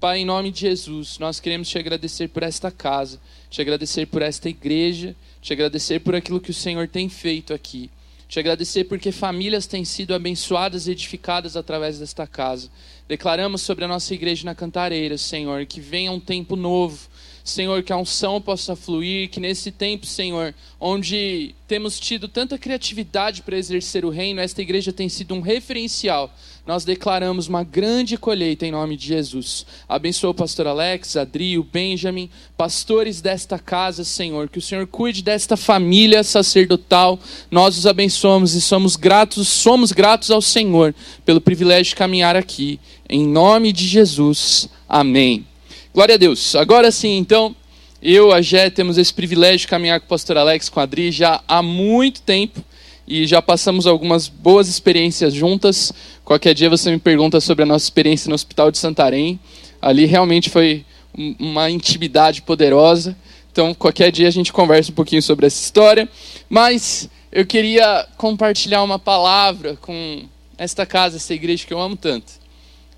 [0.00, 4.22] Pai, em nome de Jesus, nós queremos te agradecer por esta casa, te agradecer por
[4.22, 7.90] esta igreja, te agradecer por aquilo que o Senhor tem feito aqui.
[8.26, 12.70] Te agradecer porque famílias têm sido abençoadas e edificadas através desta casa.
[13.06, 17.09] Declaramos sobre a nossa igreja na Cantareira, Senhor, que venha um tempo novo,
[17.44, 23.42] Senhor, que a unção possa fluir, que nesse tempo, Senhor, onde temos tido tanta criatividade
[23.42, 26.34] para exercer o reino, esta igreja tem sido um referencial.
[26.66, 29.66] Nós declaramos uma grande colheita em nome de Jesus.
[29.88, 35.22] Abençoa o pastor Alex, Adri, o Benjamin, pastores desta casa, Senhor, que o Senhor cuide
[35.22, 37.18] desta família sacerdotal.
[37.50, 42.78] Nós os abençoamos e somos gratos, somos gratos ao Senhor pelo privilégio de caminhar aqui.
[43.08, 44.68] Em nome de Jesus.
[44.88, 45.49] Amém.
[45.92, 46.54] Glória a Deus.
[46.54, 47.54] Agora sim, então,
[48.00, 51.10] eu, a Jé, temos esse privilégio de caminhar com o pastor Alex, com a Adri,
[51.10, 52.64] já há muito tempo
[53.08, 55.92] e já passamos algumas boas experiências juntas.
[56.24, 59.40] Qualquer dia você me pergunta sobre a nossa experiência no Hospital de Santarém.
[59.82, 63.16] Ali realmente foi uma intimidade poderosa.
[63.50, 66.08] Então, qualquer dia a gente conversa um pouquinho sobre essa história.
[66.48, 70.22] Mas eu queria compartilhar uma palavra com
[70.56, 72.32] esta casa, essa igreja que eu amo tanto.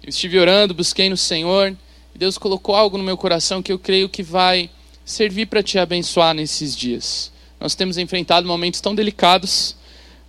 [0.03, 1.75] Eu estive orando, busquei no Senhor
[2.15, 4.71] Deus colocou algo no meu coração que eu creio que vai
[5.05, 7.33] servir para te abençoar nesses dias.
[7.59, 9.77] Nós temos enfrentado momentos tão delicados,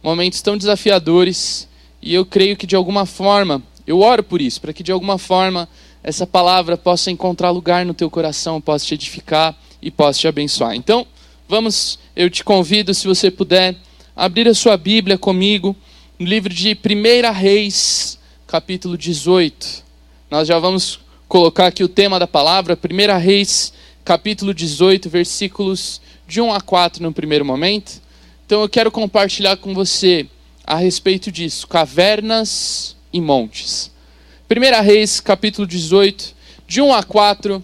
[0.01, 1.67] momentos tão desafiadores,
[2.01, 5.17] e eu creio que de alguma forma, eu oro por isso, para que de alguma
[5.17, 5.67] forma
[6.03, 10.75] essa palavra possa encontrar lugar no teu coração, possa te edificar e possa te abençoar.
[10.75, 11.07] Então,
[11.47, 13.75] vamos, eu te convido, se você puder,
[14.15, 15.75] abrir a sua Bíblia comigo
[16.19, 19.83] no livro de 1 Reis, capítulo 18.
[20.29, 20.99] Nós já vamos
[21.33, 23.73] colocar aqui o tema da palavra, 1 Reis,
[24.05, 27.99] capítulo 18, versículos de 1 a 4 no primeiro momento.
[28.45, 30.27] Então eu quero compartilhar com você
[30.63, 33.89] a respeito disso, cavernas e montes.
[34.47, 36.35] 1 Reis, capítulo 18,
[36.67, 37.63] de 1 a 4,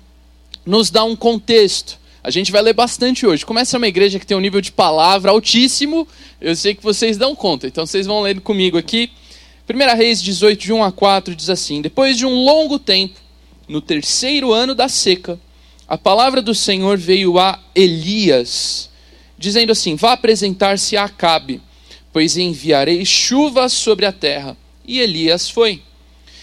[0.65, 1.99] nos dá um contexto.
[2.23, 3.45] A gente vai ler bastante hoje.
[3.45, 6.07] Começa uma igreja que tem um nível de palavra altíssimo,
[6.41, 9.11] eu sei que vocês dão conta, então vocês vão lendo comigo aqui.
[9.71, 13.28] 1 Reis 18, de 1 a 4, diz assim: Depois de um longo tempo,
[13.69, 15.39] no terceiro ano da seca,
[15.87, 18.89] a palavra do Senhor veio a Elias,
[19.37, 21.61] dizendo assim: Vá apresentar-se a Acabe,
[22.11, 24.57] pois enviarei chuva sobre a terra.
[24.83, 25.83] E Elias foi.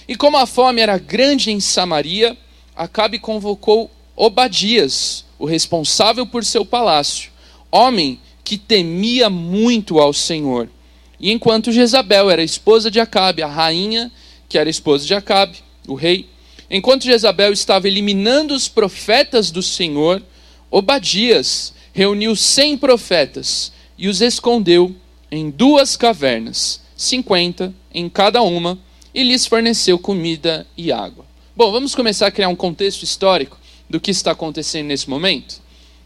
[0.06, 2.38] E como a fome era grande em Samaria,
[2.76, 7.30] Acabe convocou Obadias, o responsável por seu palácio,
[7.72, 10.70] homem que temia muito ao Senhor.
[11.18, 14.12] E enquanto Jezabel era esposa de Acabe, a rainha,
[14.48, 15.58] que era esposa de Acabe,
[15.88, 16.28] o rei,
[16.70, 20.22] Enquanto Jezabel estava eliminando os profetas do Senhor,
[20.70, 24.94] Obadias reuniu cem profetas e os escondeu
[25.30, 28.78] em duas cavernas, cinquenta em cada uma,
[29.14, 31.24] e lhes forneceu comida e água.
[31.56, 35.62] Bom, vamos começar a criar um contexto histórico do que está acontecendo nesse momento.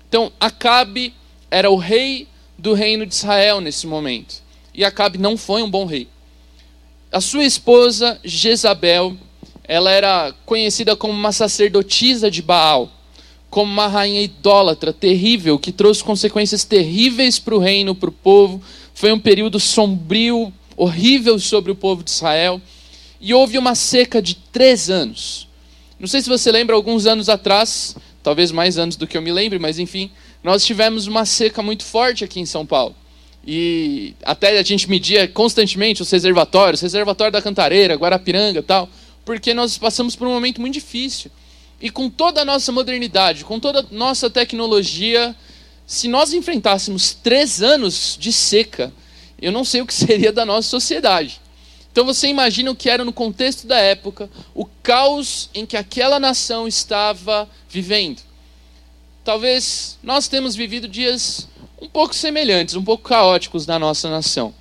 [0.09, 1.13] Então, Acabe
[1.51, 4.43] era o rei do reino de Israel nesse momento.
[4.73, 6.07] E Acabe não foi um bom rei.
[7.11, 9.17] A sua esposa Jezabel
[9.65, 12.91] ela era conhecida como uma sacerdotisa de Baal,
[13.49, 18.63] como uma rainha idólatra terrível, que trouxe consequências terríveis para o reino, para o povo.
[18.95, 22.61] Foi um período sombrio, horrível sobre o povo de Israel.
[23.21, 25.49] E houve uma seca de três anos.
[25.99, 29.33] Não sei se você lembra, alguns anos atrás, talvez mais anos do que eu me
[29.33, 30.11] lembre, mas enfim,
[30.43, 32.95] nós tivemos uma seca muito forte aqui em São Paulo.
[33.47, 38.89] E até a gente media constantemente os reservatórios, reservatório da Cantareira, Guarapiranga tal
[39.25, 41.31] porque nós passamos por um momento muito difícil.
[41.81, 45.35] E com toda a nossa modernidade, com toda a nossa tecnologia,
[45.87, 48.93] se nós enfrentássemos três anos de seca,
[49.41, 51.41] eu não sei o que seria da nossa sociedade.
[51.93, 56.21] Então você imagina o que era no contexto da época, o caos em que aquela
[56.21, 58.23] nação estava vivendo.
[59.25, 61.49] Talvez nós temos vivido dias
[61.81, 64.55] um pouco semelhantes, um pouco caóticos na nossa nação.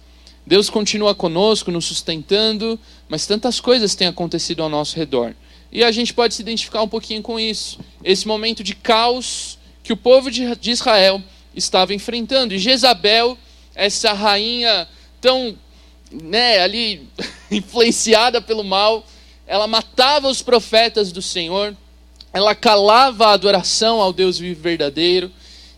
[0.45, 5.33] Deus continua conosco, nos sustentando, mas tantas coisas têm acontecido ao nosso redor.
[5.71, 7.79] E a gente pode se identificar um pouquinho com isso.
[8.03, 11.21] Esse momento de caos que o povo de Israel
[11.55, 12.53] estava enfrentando.
[12.53, 13.37] E Jezabel,
[13.73, 14.87] essa rainha
[15.19, 15.57] tão
[16.11, 17.07] né, ali
[17.51, 19.05] influenciada pelo mal,
[19.47, 21.75] ela matava os profetas do Senhor,
[22.31, 25.31] ela calava a adoração ao Deus vivo verdadeiro.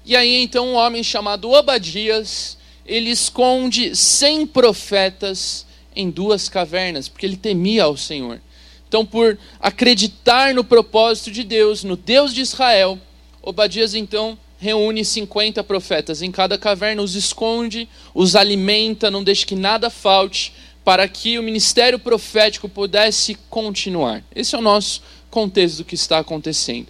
[0.06, 7.26] E aí então um homem chamado Obadias, ele esconde cem profetas em duas cavernas, porque
[7.26, 8.40] ele temia ao Senhor.
[8.88, 13.00] Então, por acreditar no propósito de Deus, no Deus de Israel,
[13.42, 19.56] Obadias então reúne 50 profetas em cada caverna, os esconde, os alimenta, não deixa que
[19.56, 20.54] nada falte,
[20.86, 24.24] para que o ministério profético pudesse continuar.
[24.36, 25.02] Esse é o nosso
[25.32, 26.88] contexto do que está acontecendo.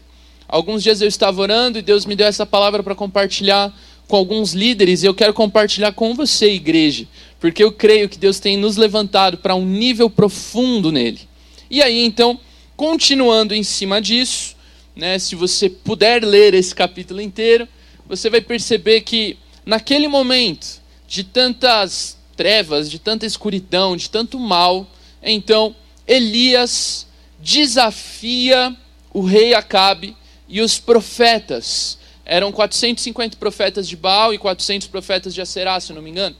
[0.47, 3.73] Alguns dias eu estava orando e Deus me deu essa palavra para compartilhar
[4.05, 7.07] com alguns líderes e eu quero compartilhar com você, igreja,
[7.41, 11.27] porque eu creio que Deus tem nos levantado para um nível profundo nele.
[11.71, 12.39] E aí, então,
[12.77, 14.55] continuando em cima disso,
[14.95, 17.67] né, se você puder ler esse capítulo inteiro,
[18.07, 24.87] você vai perceber que naquele momento de tantas trevas, de tanta escuridão, de tanto mal,
[25.23, 25.75] então
[26.07, 27.07] Elias
[27.39, 28.75] desafia
[29.11, 30.15] o rei Acabe
[30.47, 31.97] e os profetas.
[32.23, 36.35] Eram 450 profetas de Baal e 400 profetas de Aserá, se não me engano.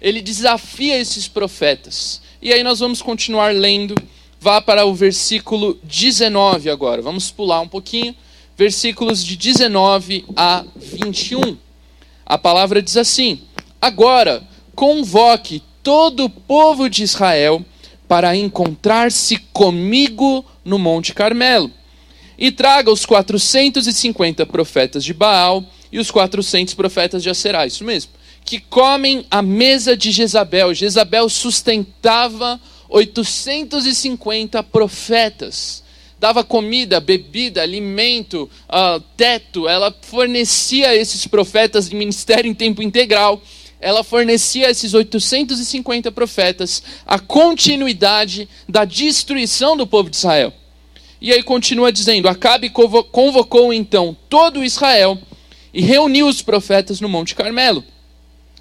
[0.00, 2.20] Ele desafia esses profetas.
[2.40, 3.94] E aí nós vamos continuar lendo.
[4.40, 7.02] Vá para o versículo 19 agora.
[7.02, 8.14] Vamos pular um pouquinho.
[8.56, 11.56] Versículos de 19 a 21.
[12.24, 13.40] A palavra diz assim:
[13.80, 14.42] Agora
[14.74, 17.64] convoque todo o povo de Israel
[18.06, 21.70] para encontrar-se comigo no Monte Carmelo
[22.40, 25.62] e traga os 450 profetas de Baal
[25.92, 28.10] e os 400 profetas de Aserá, isso mesmo,
[28.44, 30.74] que comem a mesa de Jezabel.
[30.74, 35.82] Jezabel sustentava 850 profetas.
[36.18, 39.66] Dava comida, bebida, alimento, uh, teto.
[39.66, 43.40] Ela fornecia a esses profetas de ministério em tempo integral.
[43.80, 50.52] Ela fornecia a esses 850 profetas a continuidade da destruição do povo de Israel.
[51.20, 55.18] E aí continua dizendo: Acabe convocou então todo Israel
[55.72, 57.82] e reuniu os profetas no Monte Carmelo.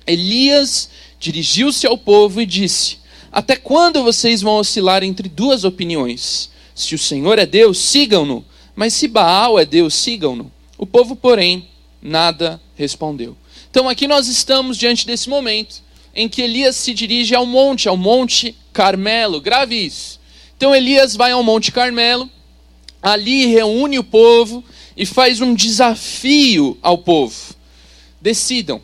[0.06, 2.98] Elias dirigiu-se ao povo e disse:
[3.32, 6.50] Até quando vocês vão oscilar entre duas opiniões?
[6.76, 10.52] Se o Senhor é Deus, sigam-no, mas se Baal é Deus, sigam-no.
[10.78, 11.68] O povo, porém,
[12.02, 13.36] nada respondeu.
[13.70, 15.82] Então aqui nós estamos diante desse momento
[16.16, 19.42] em que Elias se dirige ao monte, ao Monte Carmelo.
[19.42, 20.20] Grave isso.
[20.56, 22.30] Então Elias vai ao Monte Carmelo
[23.02, 24.64] ali reúne o povo
[24.96, 27.56] e faz um desafio ao povo.
[28.22, 28.82] Decidam: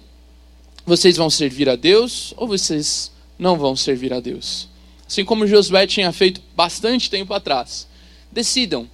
[0.86, 4.68] vocês vão servir a Deus ou vocês não vão servir a Deus?
[5.08, 7.88] Assim como Josué tinha feito bastante tempo atrás.
[8.32, 8.90] Decidam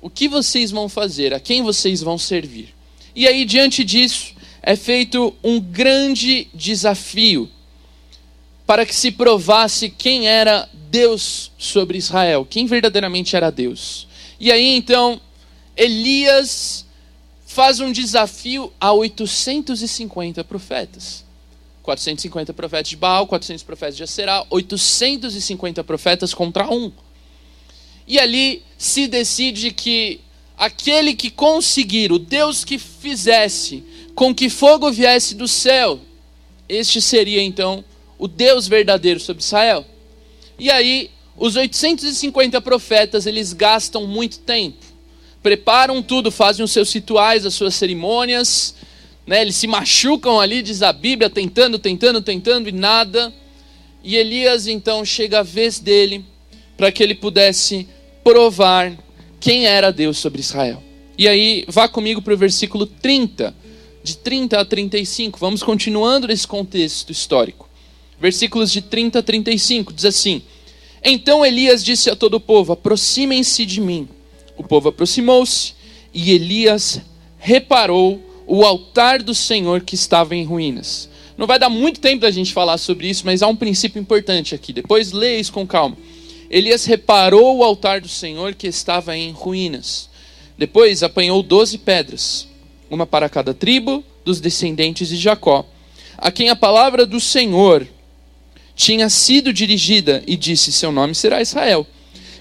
[0.00, 2.74] o que vocês vão fazer, a quem vocês vão servir.
[3.14, 7.48] E aí, diante disso, é feito um grande desafio
[8.66, 14.06] para que se provasse quem era Deus sobre Israel, quem verdadeiramente era Deus.
[14.38, 15.20] E aí então,
[15.76, 16.84] Elias
[17.46, 21.24] faz um desafio a 850 profetas.
[21.88, 26.92] 450 profetas de Baal, 400 profetas de Aserá, 850 profetas contra um.
[28.06, 30.20] E ali se decide que
[30.56, 33.82] aquele que conseguir, o Deus que fizesse
[34.14, 35.98] com que fogo viesse do céu,
[36.68, 37.82] este seria então
[38.18, 39.86] o Deus verdadeiro sobre Israel.
[40.58, 44.84] E aí os 850 profetas, eles gastam muito tempo.
[45.42, 48.74] Preparam tudo, fazem os seus rituais, as suas cerimônias,
[49.28, 49.42] né?
[49.42, 53.32] Eles se machucam ali, diz a Bíblia, tentando, tentando, tentando e nada.
[54.02, 56.24] E Elias então chega a vez dele
[56.76, 57.86] para que ele pudesse
[58.24, 58.96] provar
[59.38, 60.82] quem era Deus sobre Israel.
[61.16, 63.54] E aí, vá comigo para o versículo 30,
[64.02, 65.38] de 30 a 35.
[65.38, 67.68] Vamos continuando nesse contexto histórico.
[68.18, 70.42] Versículos de 30 a 35 diz assim:
[71.04, 74.08] então Elias disse a todo o povo: Aproximem-se de mim.
[74.56, 75.74] O povo aproximou-se
[76.12, 77.00] e Elias
[77.38, 81.08] reparou o altar do Senhor que estava em ruínas.
[81.36, 84.54] Não vai dar muito tempo da gente falar sobre isso, mas há um princípio importante
[84.54, 84.72] aqui.
[84.72, 85.96] Depois leia isso com calma.
[86.50, 90.08] Elias reparou o altar do Senhor que estava em ruínas.
[90.56, 92.48] Depois apanhou doze pedras,
[92.90, 95.64] uma para cada tribo dos descendentes de Jacó,
[96.16, 97.86] a quem a palavra do Senhor
[98.74, 101.86] tinha sido dirigida e disse: Seu nome será Israel.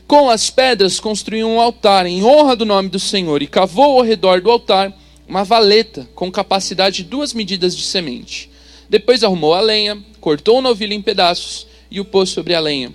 [0.07, 4.05] Com as pedras construiu um altar em honra do nome do Senhor e cavou ao
[4.05, 4.93] redor do altar
[5.27, 8.49] uma valeta com capacidade de duas medidas de semente.
[8.89, 12.93] Depois arrumou a lenha, cortou o novilho em pedaços e o pôs sobre a lenha.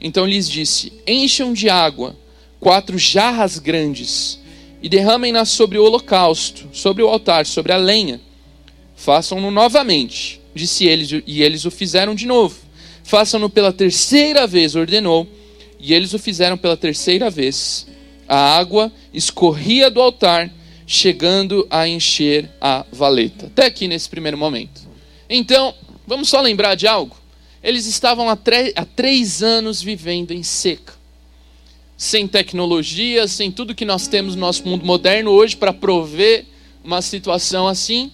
[0.00, 2.16] Então lhes disse: Encham de água
[2.60, 4.38] quatro jarras grandes
[4.82, 8.20] e derramem-nas sobre o holocausto, sobre o altar, sobre a lenha.
[8.94, 12.56] Façam-no novamente, disse eles, e eles o fizeram de novo.
[13.02, 15.26] Façam-no pela terceira vez, ordenou.
[15.78, 17.86] E eles o fizeram pela terceira vez.
[18.28, 20.50] A água escorria do altar,
[20.92, 23.46] chegando a encher a valeta.
[23.46, 24.80] Até aqui nesse primeiro momento.
[25.28, 25.72] Então,
[26.04, 27.16] vamos só lembrar de algo?
[27.62, 28.36] Eles estavam há,
[28.74, 30.92] há três anos vivendo em seca.
[31.96, 36.44] Sem tecnologia, sem tudo que nós temos no nosso mundo moderno hoje para prover
[36.82, 38.10] uma situação assim.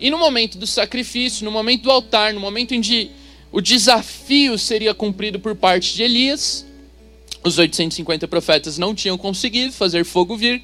[0.00, 3.10] E no momento do sacrifício, no momento do altar, no momento em de
[3.52, 6.64] o desafio seria cumprido por parte de Elias.
[7.44, 10.62] Os 850 profetas não tinham conseguido fazer fogo vir.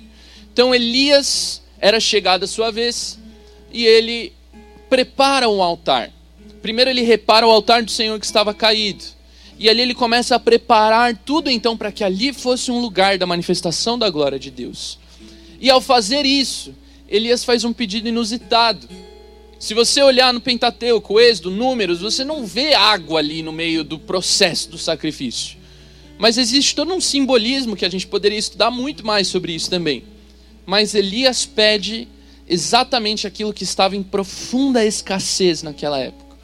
[0.54, 3.18] Então Elias era chegado a sua vez
[3.72, 4.32] e ele
[4.88, 6.12] prepara um altar.
[6.62, 9.02] Primeiro ele repara o altar do Senhor que estava caído.
[9.58, 13.26] E ali ele começa a preparar tudo então para que ali fosse um lugar da
[13.26, 14.96] manifestação da glória de Deus.
[15.60, 16.72] E ao fazer isso,
[17.08, 18.88] Elias faz um pedido inusitado.
[19.58, 23.98] Se você olhar no Pentateuco, Êxodo, Números, você não vê água ali no meio do
[23.98, 25.56] processo do sacrifício.
[26.16, 30.13] Mas existe todo um simbolismo que a gente poderia estudar muito mais sobre isso também.
[30.66, 32.08] Mas Elias pede
[32.48, 36.36] exatamente aquilo que estava em profunda escassez naquela época.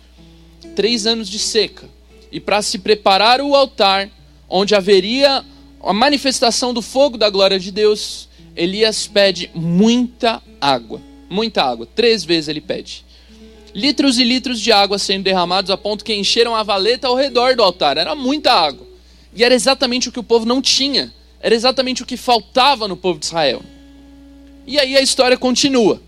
[0.74, 1.88] Três anos de seca.
[2.32, 4.08] E para se preparar o altar,
[4.48, 5.44] onde haveria
[5.82, 11.00] a manifestação do fogo da glória de Deus, Elias pede muita água.
[11.28, 11.86] Muita água.
[11.94, 13.04] Três vezes ele pede.
[13.74, 17.54] Litros e litros de água sendo derramados a ponto que encheram a valeta ao redor
[17.54, 17.96] do altar.
[17.96, 18.86] Era muita água.
[19.34, 21.12] E era exatamente o que o povo não tinha.
[21.40, 23.62] Era exatamente o que faltava no povo de Israel.
[24.70, 26.00] E aí a história continua.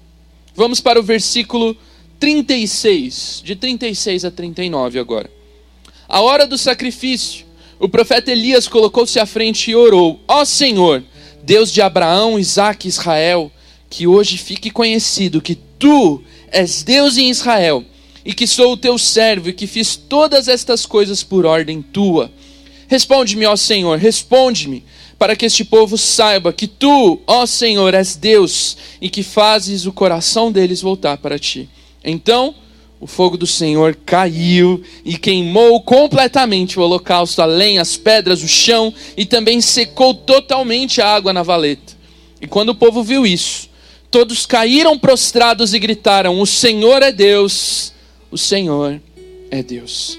[0.54, 1.76] Vamos para o versículo
[2.21, 5.28] 36, de 36 a 39 agora.
[6.09, 7.45] A hora do sacrifício,
[7.81, 11.02] o profeta Elias colocou-se à frente e orou: Ó Senhor,
[11.42, 13.50] Deus de Abraão, Isaque e Israel,
[13.90, 17.85] que hoje fique conhecido que tu és Deus em Israel,
[18.25, 22.31] e que sou o teu servo e que fiz todas estas coisas por ordem tua.
[22.87, 24.85] Responde-me, ó Senhor, responde-me,
[25.22, 29.92] para que este povo saiba que tu, ó Senhor, és Deus e que fazes o
[29.92, 31.68] coração deles voltar para ti.
[32.02, 32.52] Então,
[32.98, 38.48] o fogo do Senhor caiu e queimou completamente o holocausto, a lenha, as pedras, o
[38.48, 41.96] chão e também secou totalmente a água na valeta.
[42.40, 43.70] E quando o povo viu isso,
[44.10, 47.92] todos caíram prostrados e gritaram: O Senhor é Deus,
[48.28, 49.00] o Senhor
[49.52, 50.18] é Deus.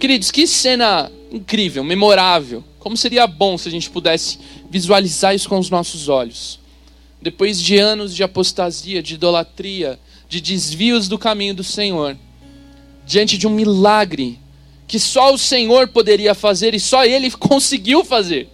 [0.00, 2.64] Queridos, que cena incrível, memorável.
[2.80, 4.38] Como seria bom se a gente pudesse
[4.70, 6.58] visualizar isso com os nossos olhos.
[7.20, 12.16] Depois de anos de apostasia, de idolatria, de desvios do caminho do Senhor,
[13.06, 14.38] diante de um milagre
[14.88, 18.48] que só o Senhor poderia fazer e só Ele conseguiu fazer,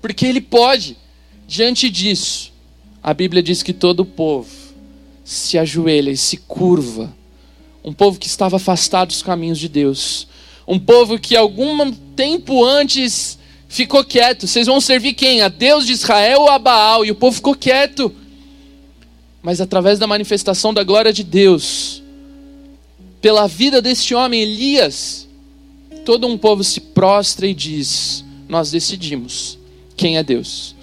[0.00, 0.96] porque Ele pode.
[1.46, 2.52] Diante disso,
[3.02, 4.48] a Bíblia diz que todo o povo
[5.22, 7.14] se ajoelha e se curva.
[7.84, 10.26] Um povo que estava afastado dos caminhos de Deus,
[10.66, 13.38] um povo que algum tempo antes
[13.70, 14.46] ficou quieto.
[14.46, 15.40] Vocês vão servir quem?
[15.40, 17.04] A Deus de Israel ou a Baal?
[17.06, 18.12] E o povo ficou quieto.
[19.40, 22.02] Mas através da manifestação da glória de Deus,
[23.22, 25.26] pela vida deste homem Elias,
[26.04, 29.56] todo um povo se prostra e diz: Nós decidimos
[29.96, 30.74] quem é Deus.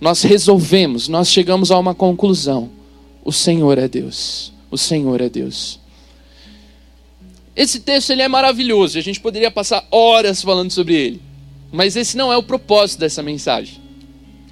[0.00, 2.70] Nós resolvemos, nós chegamos a uma conclusão:
[3.22, 4.52] o Senhor é Deus.
[4.70, 5.78] O Senhor é Deus.
[7.54, 11.29] Esse texto ele é maravilhoso, a gente poderia passar horas falando sobre ele.
[11.72, 13.80] Mas esse não é o propósito dessa mensagem.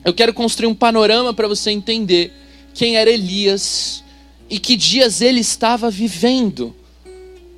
[0.04, 2.32] Eu quero construir um panorama para você entender
[2.72, 4.04] quem era Elias
[4.48, 6.74] e que dias ele estava vivendo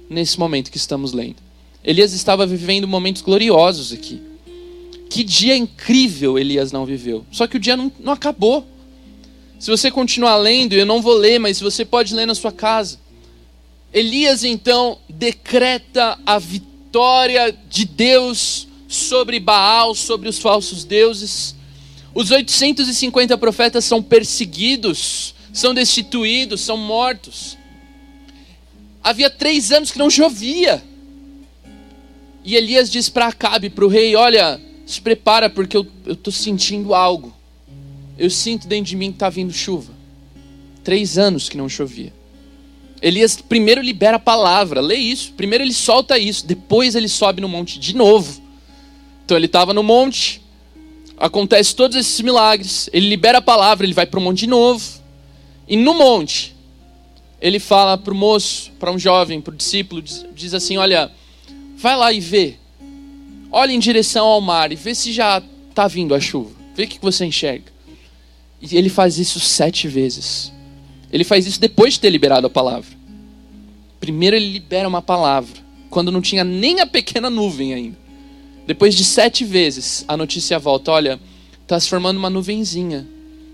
[0.08, 1.36] nesse momento que estamos lendo.
[1.84, 4.20] Elias estava vivendo momentos gloriosos aqui.
[5.08, 7.24] Que dia incrível Elias não viveu.
[7.30, 8.66] Só que o dia não, não acabou.
[9.58, 12.98] Se você continuar lendo, eu não vou ler, mas você pode ler na sua casa.
[13.92, 21.54] Elias então decreta a vitória de Deus sobre Baal, sobre os falsos deuses.
[22.12, 27.56] Os 850 profetas são perseguidos, são destituídos, são mortos.
[29.02, 30.82] Havia três anos que não chovia.
[32.44, 36.92] E Elias diz para Acabe, para o rei: Olha, se prepara, porque eu estou sentindo
[36.92, 37.32] algo.
[38.18, 39.92] Eu sinto dentro de mim que está vindo chuva.
[40.82, 42.12] Três anos que não chovia.
[43.00, 45.32] Elias primeiro libera a palavra, lê isso.
[45.34, 48.49] Primeiro ele solta isso, depois ele sobe no monte de novo.
[49.30, 50.42] Então ele estava no monte,
[51.16, 54.84] acontece todos esses milagres, ele libera a palavra, ele vai para o monte de novo.
[55.68, 56.52] E no monte,
[57.40, 61.12] ele fala para o moço, para um jovem, para o discípulo, diz, diz assim: Olha,
[61.76, 62.56] vai lá e vê.
[63.52, 66.50] Olha em direção ao mar e vê se já está vindo a chuva.
[66.74, 67.70] Vê o que você enxerga.
[68.60, 70.52] E ele faz isso sete vezes.
[71.12, 72.98] Ele faz isso depois de ter liberado a palavra.
[74.00, 75.56] Primeiro ele libera uma palavra,
[75.88, 77.99] quando não tinha nem a pequena nuvem ainda.
[78.66, 81.20] Depois de sete vezes, a notícia volta: olha,
[81.62, 83.06] está se formando uma nuvenzinha.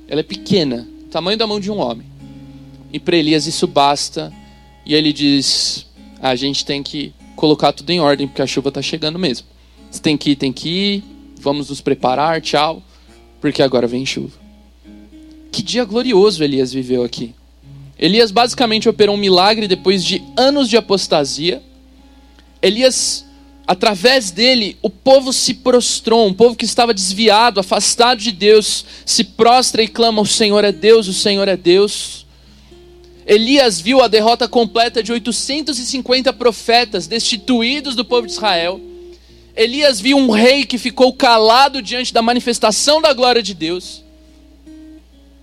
[0.08, 2.06] Ela é pequena, tamanho da mão de um homem.
[2.92, 4.32] E para Elias isso basta.
[4.84, 5.86] E ele diz:
[6.20, 9.46] a gente tem que colocar tudo em ordem, porque a chuva está chegando mesmo.
[9.90, 11.04] Você tem que ir, tem que ir.
[11.40, 12.82] Vamos nos preparar, tchau.
[13.40, 14.38] Porque agora vem chuva.
[15.52, 17.34] Que dia glorioso Elias viveu aqui.
[17.98, 21.62] Elias basicamente operou um milagre depois de anos de apostasia.
[22.60, 23.25] Elias
[23.66, 29.24] através dele, o povo se prostrou, um povo que estava desviado, afastado de Deus, se
[29.24, 32.24] prostra e clama: O Senhor é Deus, o Senhor é Deus.
[33.26, 38.80] Elias viu a derrota completa de 850 profetas destituídos do povo de Israel.
[39.56, 44.04] Elias viu um rei que ficou calado diante da manifestação da glória de Deus.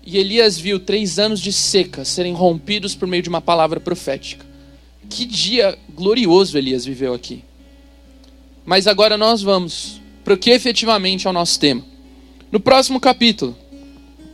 [0.05, 4.45] E Elias viu três anos de seca serem rompidos por meio de uma palavra profética.
[5.09, 7.43] Que dia glorioso Elias viveu aqui.
[8.65, 11.83] Mas agora nós vamos para o que efetivamente é o nosso tema.
[12.51, 13.57] No próximo capítulo,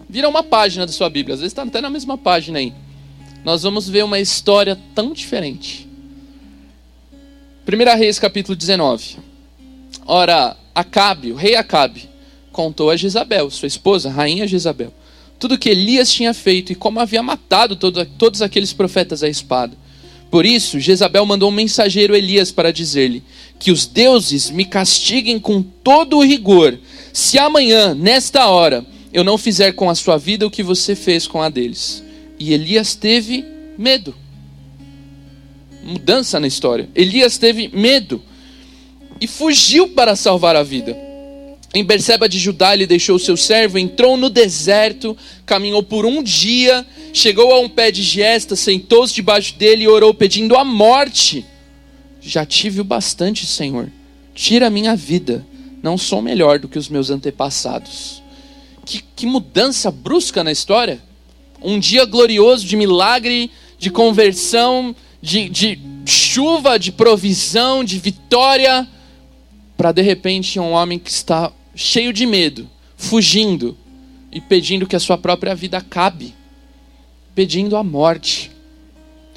[0.10, 2.74] vira uma página da sua Bíblia, às vezes está até na mesma página aí
[3.44, 5.88] nós vamos ver uma história tão diferente.
[7.68, 9.18] 1 Reis capítulo 19.
[10.06, 12.10] Ora, Acabe, o rei Acabe,
[12.52, 14.94] contou a Jezabel, sua esposa, rainha Jezabel,
[15.38, 19.78] tudo que Elias tinha feito e como havia matado todo, todos aqueles profetas à espada.
[20.30, 23.24] Por isso, Jezabel mandou um mensageiro Elias para dizer-lhe:
[23.60, 26.80] Que os deuses me castiguem com todo o rigor,
[27.14, 31.28] se amanhã, nesta hora, eu não fizer com a sua vida o que você fez
[31.28, 32.04] com a deles.
[32.40, 33.46] E Elias teve
[33.78, 34.16] medo.
[35.84, 36.90] Mudança na história.
[36.96, 38.22] Elias teve medo
[39.20, 40.98] e fugiu para salvar a vida.
[41.74, 46.86] Em Berseba de Judá, ele deixou seu servo, entrou no deserto, caminhou por um dia,
[47.14, 51.46] chegou a um pé de gesta, sentou-se debaixo dele e orou, pedindo a morte.
[52.22, 53.92] Já tive o bastante, Senhor.
[54.34, 55.46] Tira a minha vida.
[55.82, 58.22] Não sou melhor do que os meus antepassados.
[58.86, 61.02] Que, que mudança brusca na história
[61.62, 68.88] um dia glorioso de milagre, de conversão, de, de chuva, de provisão, de vitória,
[69.78, 73.78] para de repente um homem que está cheio de medo, fugindo
[74.32, 76.34] e pedindo que a sua própria vida acabe,
[77.34, 78.52] pedindo a morte.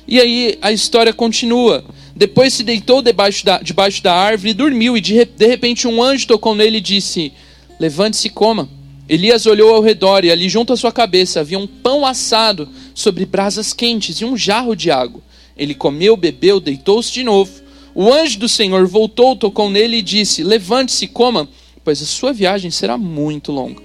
[0.07, 1.85] E aí a história continua.
[2.23, 6.01] Depois se deitou debaixo da, debaixo da árvore e dormiu, e de, de repente um
[6.01, 7.33] anjo tocou nele e disse:
[7.81, 8.69] Levante-se e coma.
[9.09, 13.27] Elias olhou ao redor e ali junto à sua cabeça havia um pão assado sobre
[13.27, 15.21] brasas quentes e um jarro de água.
[15.57, 17.51] Ele comeu, bebeu, deitou-se de novo.
[17.93, 21.49] O anjo do Senhor voltou, tocou nele e disse: Levante-se, coma,
[21.83, 23.83] pois a sua viagem será muito longa.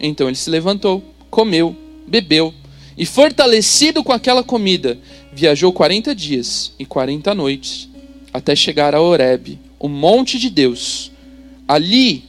[0.00, 2.52] Então ele se levantou, comeu, bebeu
[2.96, 4.98] e, fortalecido com aquela comida,
[5.36, 7.90] viajou quarenta dias e quarenta noites
[8.32, 11.12] até chegar a Horebe, o monte de Deus.
[11.68, 12.24] Ali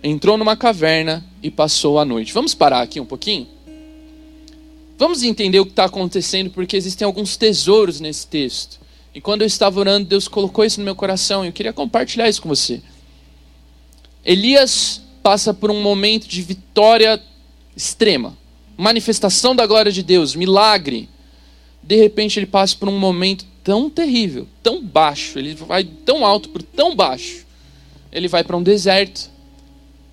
[0.00, 2.32] entrou numa caverna e passou a noite.
[2.32, 3.48] Vamos parar aqui um pouquinho?
[4.96, 8.80] Vamos entender o que está acontecendo, porque existem alguns tesouros nesse texto.
[9.12, 12.28] E quando eu estava orando, Deus colocou isso no meu coração e eu queria compartilhar
[12.28, 12.80] isso com você.
[14.24, 17.20] Elias passa por um momento de vitória
[17.76, 18.38] extrema,
[18.76, 21.08] manifestação da glória de Deus, milagre.
[21.82, 26.48] De repente ele passa por um momento tão terrível, tão baixo, ele vai tão alto
[26.48, 27.44] por tão baixo.
[28.12, 29.30] Ele vai para um deserto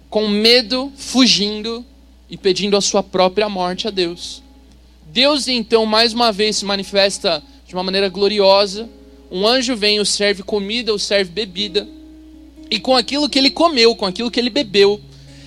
[0.09, 1.85] com medo, fugindo
[2.29, 4.41] e pedindo a sua própria morte a Deus.
[5.07, 8.89] Deus então mais uma vez se manifesta de uma maneira gloriosa.
[9.31, 11.87] Um anjo vem, o serve comida, o serve bebida.
[12.69, 15.01] E com aquilo que ele comeu, com aquilo que ele bebeu,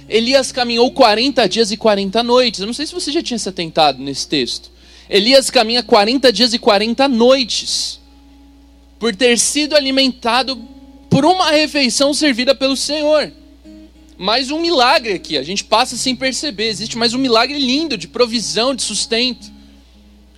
[0.08, 2.60] Elias caminhou 40 dias e 40 noites.
[2.60, 4.71] Eu não sei se você já tinha se atentado nesse texto.
[5.12, 8.00] Elias caminha 40 dias e 40 noites
[8.98, 10.56] por ter sido alimentado
[11.10, 13.30] por uma refeição servida pelo Senhor
[14.22, 15.36] mais um milagre aqui.
[15.36, 16.68] A gente passa sem perceber.
[16.68, 19.50] Existe mais um milagre lindo de provisão, de sustento.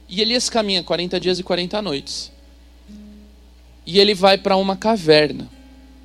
[0.08, 2.32] E Elias caminha 40 dias e 40 noites.
[3.84, 5.50] E ele vai para uma caverna.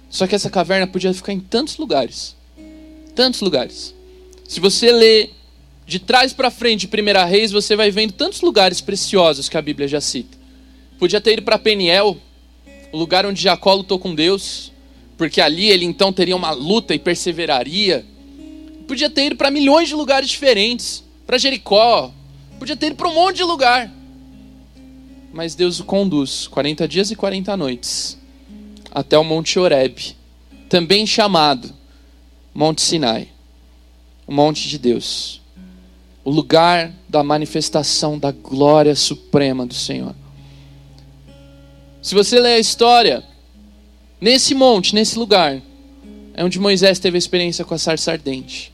[0.09, 2.35] Só que essa caverna podia ficar em tantos lugares.
[3.15, 3.95] Tantos lugares.
[4.45, 5.29] Se você lê
[5.89, 9.61] de trás para frente de Primeira Reis, você vai vendo tantos lugares preciosos que a
[9.61, 10.37] Bíblia já cita.
[10.97, 12.17] Podia ter ido para Peniel,
[12.91, 14.71] o lugar onde Jacó lutou com Deus
[15.19, 18.05] porque ali ele então teria uma luta e perseveraria.
[18.87, 22.13] Podia ter ido para milhões de lugares diferentes, para Jericó,
[22.57, 23.91] podia ter ido para um monte de lugar.
[25.33, 28.17] Mas Deus o conduz 40 dias e 40 noites
[28.89, 30.15] até o Monte Horeb,
[30.69, 31.69] também chamado
[32.55, 33.27] Monte Sinai,
[34.25, 35.41] o monte de Deus,
[36.29, 40.15] o lugar da manifestação da glória suprema do Senhor.
[42.01, 43.23] Se você ler a história,
[44.21, 45.61] Nesse monte, nesse lugar,
[46.33, 48.73] é onde Moisés teve a experiência com a sarça ardente.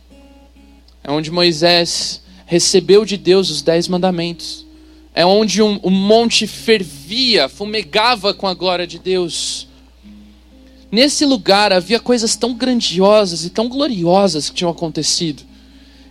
[1.03, 4.65] É onde Moisés recebeu de Deus os dez mandamentos.
[5.13, 9.67] É onde um, o monte fervia, fumegava com a glória de Deus.
[10.91, 15.43] Nesse lugar havia coisas tão grandiosas e tão gloriosas que tinham acontecido.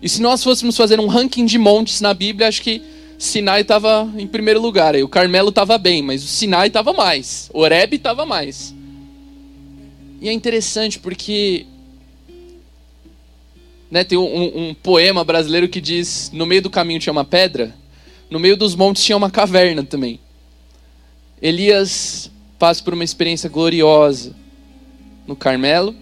[0.04, 2.82] E se nós fôssemos fazer um ranking de montes na Bíblia, acho que
[3.18, 4.94] Sinai estava em primeiro lugar.
[4.96, 7.48] O Carmelo estava bem, mas o Sinai estava mais.
[7.54, 8.74] Oreb estava mais.
[10.20, 11.64] E é interessante porque
[13.90, 17.74] né, tem um, um, poema brasileiro que diz: no meio do caminho tinha uma pedra,
[18.28, 20.20] no meio dos montes tinha uma caverna também.
[21.40, 24.36] Elias passa por uma experiência gloriosa
[25.26, 25.96] no Carmelo,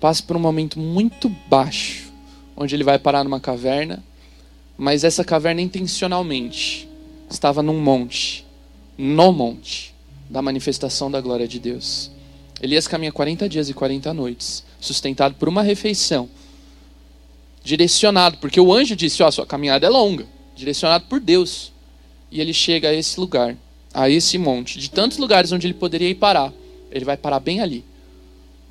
[0.00, 2.11] passa por um momento muito baixo,
[2.62, 4.02] onde ele vai parar numa caverna,
[4.76, 6.88] mas essa caverna intencionalmente
[7.28, 8.44] estava num monte,
[8.96, 9.94] no monte
[10.28, 12.10] da manifestação da glória de Deus.
[12.60, 16.28] Elias caminha 40 dias e 40 noites, sustentado por uma refeição,
[17.64, 21.72] direcionado, porque o anjo disse: Ó, sua caminhada é longa, direcionado por Deus.
[22.30, 23.56] E ele chega a esse lugar,
[23.92, 26.52] a esse monte, de tantos lugares onde ele poderia ir parar.
[26.90, 27.84] Ele vai parar bem ali.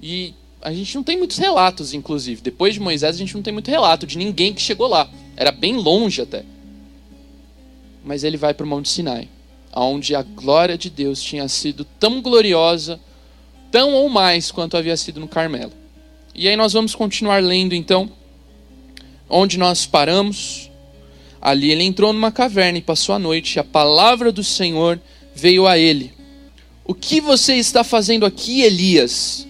[0.01, 2.41] E a gente não tem muitos relatos, inclusive.
[2.41, 5.09] Depois de Moisés, a gente não tem muito relato de ninguém que chegou lá.
[5.35, 6.43] Era bem longe até.
[8.03, 9.29] Mas ele vai para o Monte Sinai,
[9.75, 12.99] onde a glória de Deus tinha sido tão gloriosa
[13.71, 15.71] tão ou mais quanto havia sido no Carmelo.
[16.35, 18.11] E aí nós vamos continuar lendo então,
[19.29, 20.69] onde nós paramos.
[21.41, 24.99] Ali ele entrou numa caverna e passou a noite, e a palavra do Senhor
[25.33, 26.13] veio a ele.
[26.85, 29.47] O que você está fazendo aqui, Elias?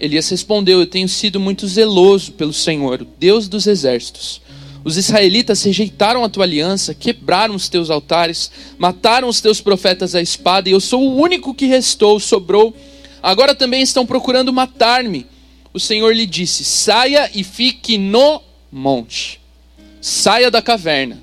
[0.00, 4.40] Elias respondeu: Eu tenho sido muito zeloso pelo Senhor, o Deus dos exércitos.
[4.84, 10.20] Os israelitas rejeitaram a tua aliança, quebraram os teus altares, mataram os teus profetas à
[10.20, 12.74] espada, e eu sou o único que restou, sobrou
[13.24, 15.26] Agora também estão procurando matar-me.
[15.72, 19.40] O Senhor lhe disse: Saia e fique no monte.
[19.98, 21.22] Saia da caverna.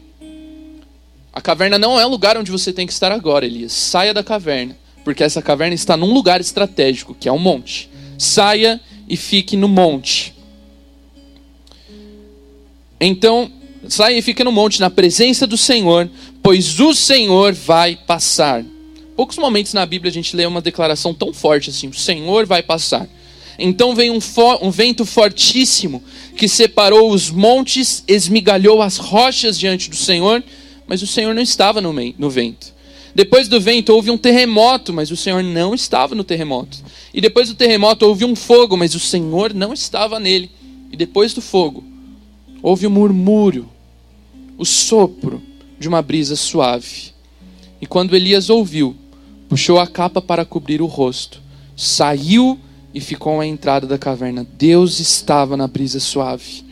[1.31, 3.71] A caverna não é o lugar onde você tem que estar agora, Elias.
[3.73, 7.87] Saia da caverna, porque essa caverna está num lugar estratégico, que é um monte.
[8.21, 8.79] Saia
[9.09, 10.35] e fique no monte.
[12.99, 13.51] Então,
[13.89, 16.07] saia e fique no monte, na presença do Senhor,
[16.43, 18.63] pois o Senhor vai passar.
[19.15, 22.61] Poucos momentos na Bíblia a gente lê uma declaração tão forte assim: o Senhor vai
[22.61, 23.09] passar.
[23.57, 24.19] Então veio um,
[24.61, 26.03] um, vento fortíssimo
[26.37, 30.43] que separou os montes, esmigalhou as rochas diante do Senhor,
[30.85, 32.71] mas o Senhor não estava no, no vento.
[33.13, 36.77] Depois do vento houve um terremoto, mas o Senhor não estava no terremoto.
[37.13, 40.49] E depois do terremoto houve um fogo, mas o Senhor não estava nele.
[40.91, 41.83] E depois do fogo
[42.61, 43.67] houve o um murmúrio,
[44.57, 45.41] o sopro
[45.79, 47.11] de uma brisa suave.
[47.81, 48.95] E quando Elias ouviu,
[49.49, 51.41] puxou a capa para cobrir o rosto,
[51.75, 52.59] saiu
[52.93, 54.45] e ficou à entrada da caverna.
[54.57, 56.63] Deus estava na brisa suave.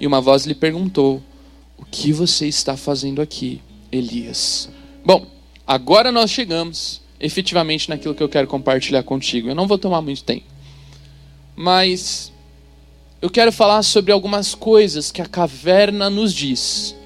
[0.00, 1.22] E uma voz lhe perguntou:
[1.76, 3.60] O que você está fazendo aqui,
[3.92, 4.68] Elias?
[5.04, 5.26] Bom,
[5.68, 9.48] agora nós chegamos efetivamente naquilo que eu quero compartilhar contigo.
[9.48, 10.46] Eu não vou tomar muito tempo.
[11.54, 12.32] Mas
[13.22, 16.96] eu quero falar sobre algumas coisas que a caverna nos diz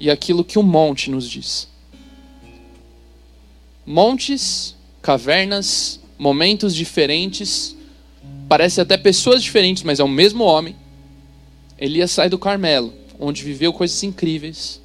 [0.00, 1.68] e aquilo que o monte nos diz
[3.88, 7.74] montes, cavernas, momentos diferentes,
[8.46, 10.76] parece até pessoas diferentes, mas é o mesmo homem.
[11.78, 14.78] Elias sai do Carmelo, onde viveu coisas incríveis,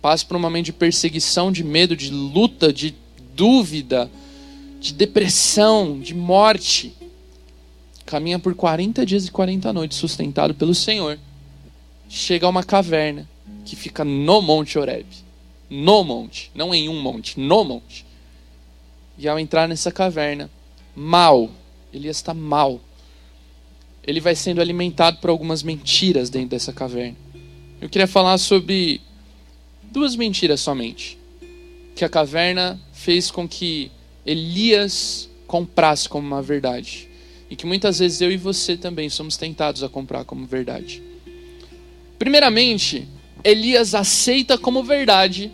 [0.00, 2.94] passa por um momento de perseguição, de medo, de luta, de
[3.34, 4.10] dúvida,
[4.80, 6.92] de depressão, de morte.
[8.06, 11.18] Caminha por 40 dias e 40 noites sustentado pelo Senhor.
[12.08, 13.28] Chega a uma caverna
[13.64, 15.06] que fica no Monte Oreb.
[15.70, 18.06] No monte, não em um monte, no monte.
[19.18, 20.50] E ao entrar nessa caverna,
[20.96, 21.50] mal,
[21.92, 22.80] Elias está mal.
[24.06, 27.16] Ele vai sendo alimentado por algumas mentiras dentro dessa caverna.
[27.80, 29.02] Eu queria falar sobre
[29.92, 31.18] duas mentiras somente.
[31.94, 33.90] Que a caverna fez com que
[34.24, 37.08] Elias comprasse como uma verdade.
[37.50, 41.02] E que muitas vezes eu e você também somos tentados a comprar como verdade.
[42.18, 43.08] Primeiramente,
[43.42, 45.50] Elias aceita como verdade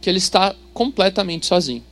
[0.00, 1.84] que ele está completamente sozinho.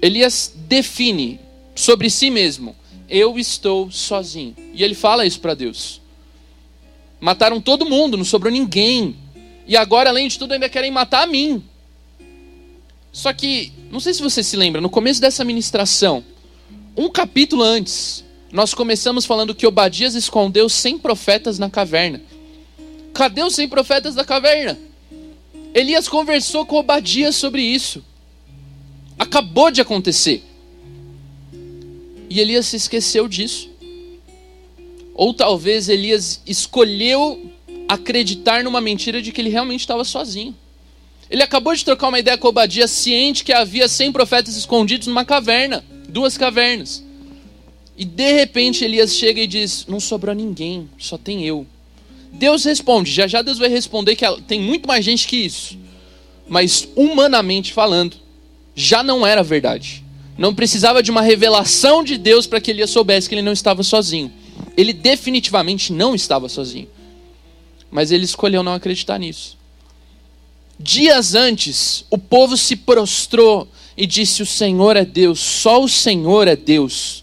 [0.00, 1.40] Elias define
[1.74, 2.74] sobre si mesmo:
[3.08, 4.54] eu estou sozinho.
[4.72, 6.00] E ele fala isso para Deus.
[7.20, 9.16] Mataram todo mundo, não sobrou ninguém.
[9.66, 11.62] E agora, além de tudo, ainda querem matar a mim.
[13.12, 16.24] Só que, não sei se você se lembra, no começo dessa ministração,
[16.96, 22.20] um capítulo antes, nós começamos falando que Obadias escondeu 100 profetas na caverna.
[23.14, 24.78] Cadê os 100 profetas da caverna?
[25.74, 28.04] Elias conversou com Obadias sobre isso.
[29.18, 30.42] Acabou de acontecer.
[32.28, 33.70] E Elias se esqueceu disso.
[35.14, 37.50] Ou talvez Elias escolheu
[37.88, 40.54] acreditar numa mentira de que ele realmente estava sozinho.
[41.30, 45.24] Ele acabou de trocar uma ideia com Obadia, ciente que havia 100 profetas escondidos numa
[45.24, 47.02] caverna, duas cavernas.
[47.96, 51.66] E de repente Elias chega e diz: Não sobrou ninguém, só tem eu.
[52.32, 55.78] Deus responde, já já Deus vai responder que tem muito mais gente que isso.
[56.48, 58.16] Mas humanamente falando,
[58.74, 60.02] já não era verdade.
[60.36, 63.82] Não precisava de uma revelação de Deus para que Elias soubesse que ele não estava
[63.82, 64.32] sozinho.
[64.76, 66.88] Ele definitivamente não estava sozinho.
[67.92, 69.58] Mas ele escolheu não acreditar nisso.
[70.80, 76.48] Dias antes, o povo se prostrou e disse: O Senhor é Deus, só o Senhor
[76.48, 77.22] é Deus.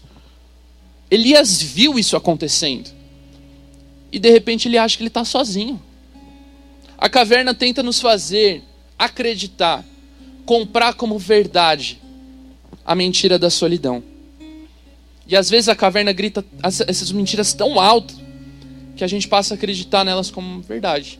[1.10, 2.88] Elias viu isso acontecendo.
[4.12, 5.82] E de repente ele acha que ele está sozinho.
[6.96, 8.62] A caverna tenta nos fazer
[8.96, 9.84] acreditar,
[10.46, 12.00] comprar como verdade
[12.84, 14.02] a mentira da solidão.
[15.26, 18.29] E às vezes a caverna grita essas mentiras tão alto
[19.00, 21.18] que a gente passa a acreditar nelas como verdade.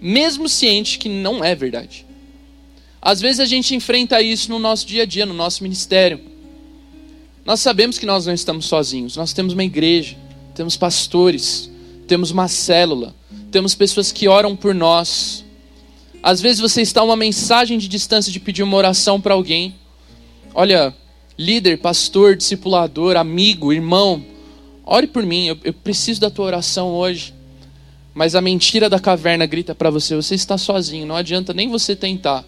[0.00, 2.06] Mesmo ciente que não é verdade.
[3.02, 6.20] Às vezes a gente enfrenta isso no nosso dia a dia, no nosso ministério.
[7.44, 9.16] Nós sabemos que nós não estamos sozinhos.
[9.16, 10.16] Nós temos uma igreja,
[10.54, 11.68] temos pastores,
[12.06, 13.12] temos uma célula,
[13.50, 15.44] temos pessoas que oram por nós.
[16.22, 19.74] Às vezes você está uma mensagem de distância de pedir uma oração para alguém.
[20.54, 20.94] Olha,
[21.36, 24.24] líder, pastor, discipulador, amigo, irmão,
[24.84, 27.34] ore por mim, eu, eu preciso da tua oração hoje.
[28.12, 31.96] Mas a mentira da caverna grita para você: você está sozinho, não adianta nem você
[31.96, 32.44] tentar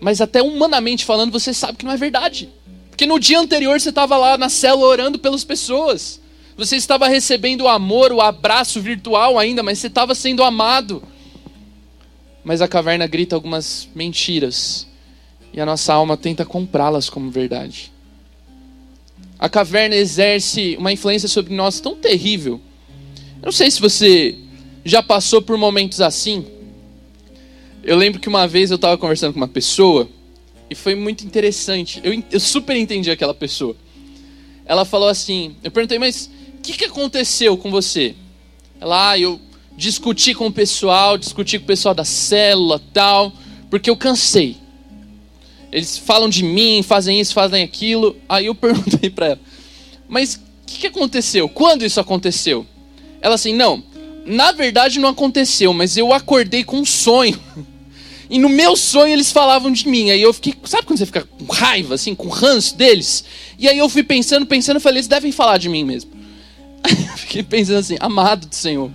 [0.00, 2.48] mas até humanamente falando, você sabe que não é verdade.
[2.90, 6.20] Porque no dia anterior você estava lá na célula orando pelas pessoas.
[6.56, 11.02] Você estava recebendo o amor, o abraço virtual ainda, mas você estava sendo amado.
[12.44, 14.86] Mas a caverna grita algumas mentiras.
[15.52, 17.92] E a nossa alma tenta comprá-las como verdade.
[19.38, 22.60] A caverna exerce uma influência sobre nós tão terrível.
[23.40, 24.34] Eu não sei se você
[24.84, 26.58] já passou por momentos assim
[27.88, 30.06] eu lembro que uma vez eu estava conversando com uma pessoa
[30.68, 32.00] e foi muito interessante.
[32.04, 33.74] Eu, eu super entendi aquela pessoa.
[34.66, 38.14] Ela falou assim: eu perguntei, mas o que, que aconteceu com você?
[38.78, 39.40] Ela, ah, eu
[39.74, 43.32] discuti com o pessoal, discuti com o pessoal da célula tal,
[43.70, 44.58] porque eu cansei.
[45.70, 48.16] Eles falam de mim, fazem isso, fazem aquilo.
[48.28, 49.40] Aí eu perguntei para ela,
[50.08, 51.48] mas o que, que aconteceu?
[51.48, 52.66] Quando isso aconteceu?
[53.20, 53.82] Ela assim, não,
[54.24, 57.38] na verdade não aconteceu, mas eu acordei com um sonho.
[58.30, 60.10] E no meu sonho eles falavam de mim.
[60.10, 63.24] Aí eu fiquei, sabe quando você fica com raiva, assim, com ranço deles?
[63.58, 66.10] E aí eu fui pensando, pensando, falei, eles devem falar de mim mesmo.
[67.16, 68.90] fiquei pensando assim, amado do Senhor.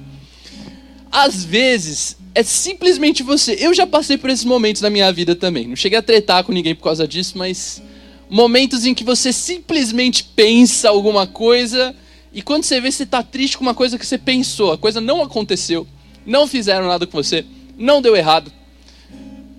[1.12, 3.58] Às vezes é simplesmente você.
[3.60, 5.68] Eu já passei por esses momentos na minha vida também.
[5.68, 7.82] Não cheguei a tretar com ninguém por causa disso, mas
[8.30, 11.96] momentos em que você simplesmente pensa alguma coisa
[12.34, 15.00] e quando você vê você está triste com uma coisa que você pensou, a coisa
[15.00, 15.86] não aconteceu,
[16.26, 17.46] não fizeram nada com você,
[17.78, 18.52] não deu errado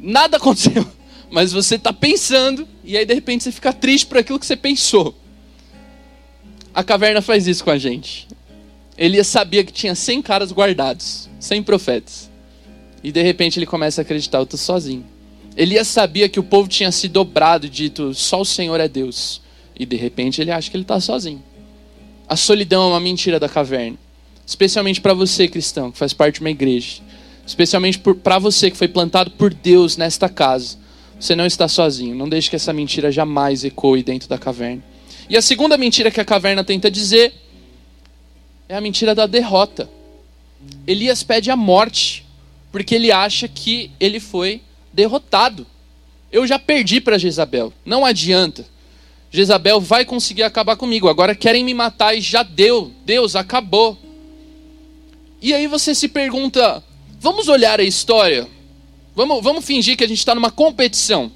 [0.04, 0.86] nada aconteceu,
[1.30, 4.56] mas você está pensando e aí de repente você fica triste por aquilo que você
[4.56, 5.18] pensou.
[6.74, 8.28] A caverna faz isso com a gente.
[8.98, 12.30] Elias sabia que tinha 100 caras guardados, 100 profetas.
[13.04, 15.04] E de repente ele começa a acreditar, eu estou sozinho.
[15.56, 19.40] Elias sabia que o povo tinha se dobrado dito, só o Senhor é Deus.
[19.78, 21.42] E de repente ele acha que ele está sozinho.
[22.26, 23.98] A solidão é uma mentira da caverna.
[24.46, 27.04] Especialmente para você, cristão, que faz parte de uma igreja
[27.46, 30.78] especialmente para você que foi plantado por Deus nesta casa.
[31.18, 32.14] Você não está sozinho.
[32.14, 34.82] Não deixe que essa mentira jamais ecoe dentro da caverna.
[35.28, 37.32] E a segunda mentira que a caverna tenta dizer
[38.68, 39.88] é a mentira da derrota.
[40.86, 42.23] Elias pede a morte,
[42.74, 44.60] porque ele acha que ele foi
[44.92, 45.64] derrotado.
[46.32, 48.66] Eu já perdi para Jezabel, não adianta.
[49.30, 51.08] Jezabel vai conseguir acabar comigo.
[51.08, 52.90] Agora querem me matar e já deu.
[53.04, 53.96] Deus acabou.
[55.40, 56.82] E aí você se pergunta:
[57.20, 58.48] Vamos olhar a história.
[59.14, 61.30] Vamos, vamos fingir que a gente está numa competição.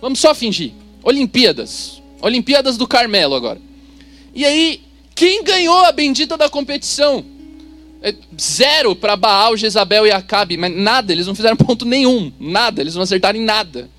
[0.00, 0.70] Vamos só fingir.
[1.02, 2.00] Olimpíadas.
[2.22, 3.60] Olimpíadas do Carmelo agora.
[4.32, 4.84] E aí,
[5.16, 7.24] quem ganhou a bendita da competição?
[8.06, 10.56] É zero para Baal, Jezabel e Acabe.
[10.56, 12.32] Mas nada, eles não fizeram ponto nenhum.
[12.38, 13.90] Nada, eles não acertaram em nada.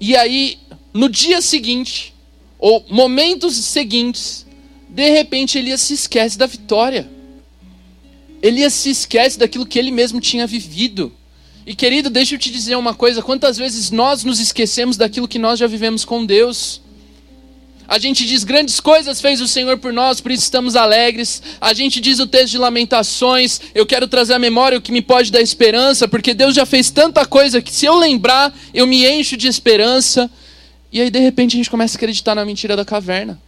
[0.00, 0.56] E aí,
[0.94, 2.14] no dia seguinte,
[2.58, 4.46] ou momentos seguintes,
[4.88, 7.06] de repente Elias se esquece da vitória.
[8.40, 11.12] Elias se esquece daquilo que ele mesmo tinha vivido.
[11.66, 15.38] E querido, deixa eu te dizer uma coisa: quantas vezes nós nos esquecemos daquilo que
[15.38, 16.80] nós já vivemos com Deus?
[17.86, 21.42] A gente diz grandes coisas fez o Senhor por nós, por isso estamos alegres.
[21.60, 25.02] A gente diz o texto de Lamentações, eu quero trazer à memória o que me
[25.02, 29.06] pode dar esperança, porque Deus já fez tanta coisa que se eu lembrar, eu me
[29.06, 30.30] encho de esperança.
[30.90, 33.40] E aí de repente a gente começa a acreditar na mentira da caverna.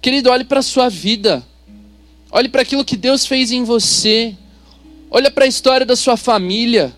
[0.00, 1.42] Querido, olhe para a sua vida.
[2.30, 4.36] Olhe para aquilo que Deus fez em você.
[5.10, 6.94] Olha para a história da sua família.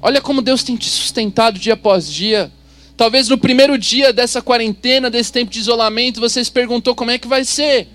[0.00, 2.50] Olha como Deus tem te sustentado dia após dia.
[2.98, 7.16] Talvez no primeiro dia dessa quarentena, desse tempo de isolamento, você se perguntou como é
[7.16, 7.86] que vai ser.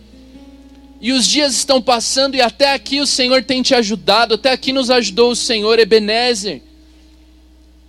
[1.01, 4.71] E os dias estão passando e até aqui o Senhor tem te ajudado, até aqui
[4.71, 6.61] nos ajudou o Senhor Ebenezer.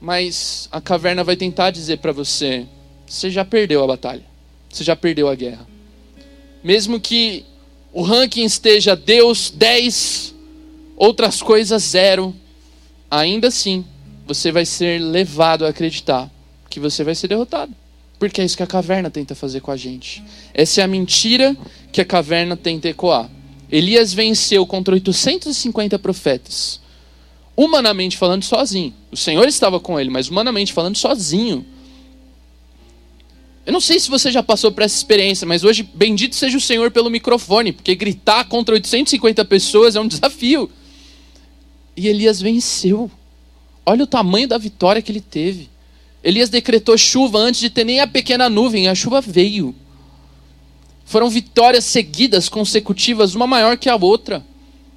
[0.00, 2.66] Mas a caverna vai tentar dizer para você:
[3.07, 4.24] você já perdeu a batalha,
[4.68, 5.68] você já perdeu a guerra.
[6.64, 7.44] Mesmo que
[7.92, 10.35] o ranking esteja Deus 10,
[10.96, 12.35] outras coisas zero,
[13.09, 13.85] ainda assim
[14.27, 16.34] você vai ser levado a acreditar
[16.75, 17.73] que você vai ser derrotado.
[18.19, 20.25] Porque é isso que a caverna tenta fazer com a gente.
[20.53, 21.57] Essa é a mentira
[21.93, 23.31] que a caverna tenta ecoar.
[23.71, 26.81] Elias venceu contra 850 profetas.
[27.57, 28.93] Humanamente falando, sozinho.
[29.13, 31.65] O Senhor estava com ele, mas humanamente falando, sozinho.
[33.65, 36.61] Eu não sei se você já passou por essa experiência, mas hoje, bendito seja o
[36.61, 40.69] Senhor pelo microfone, porque gritar contra 850 pessoas é um desafio.
[41.97, 43.09] E Elias venceu.
[43.87, 45.73] Olha o tamanho da vitória que ele teve.
[46.25, 49.75] Elias decretou chuva antes de ter nem a pequena nuvem, a chuva veio.
[51.05, 54.43] Foram vitórias seguidas, consecutivas, uma maior que a outra.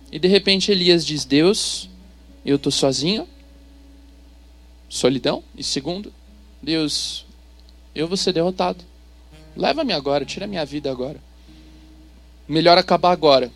[0.09, 1.89] E de repente Elias diz: Deus,
[2.45, 3.27] eu estou sozinho,
[4.87, 5.43] solidão.
[5.57, 6.13] E segundo,
[6.63, 7.25] Deus,
[7.93, 8.85] eu vou ser derrotado.
[9.53, 11.19] Leva-me agora, tira minha vida agora.
[12.47, 13.51] Melhor acabar agora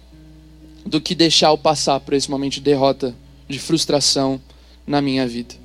[0.85, 3.15] do que deixar eu passar por esse momento de derrota,
[3.47, 4.41] de frustração
[4.85, 5.60] na minha vida.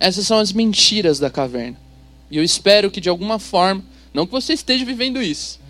[0.00, 1.76] Essas são as mentiras da caverna.
[2.30, 3.84] E eu espero que de alguma forma,
[4.14, 5.60] não que você esteja vivendo isso,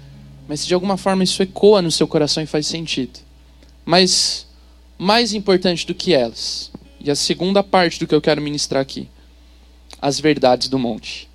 [0.47, 3.19] mas se de alguma forma isso ecoa no seu coração e faz sentido.
[3.85, 4.47] Mas
[4.97, 9.09] mais importante do que elas, e a segunda parte do que eu quero ministrar aqui,
[10.01, 11.29] as verdades do monte.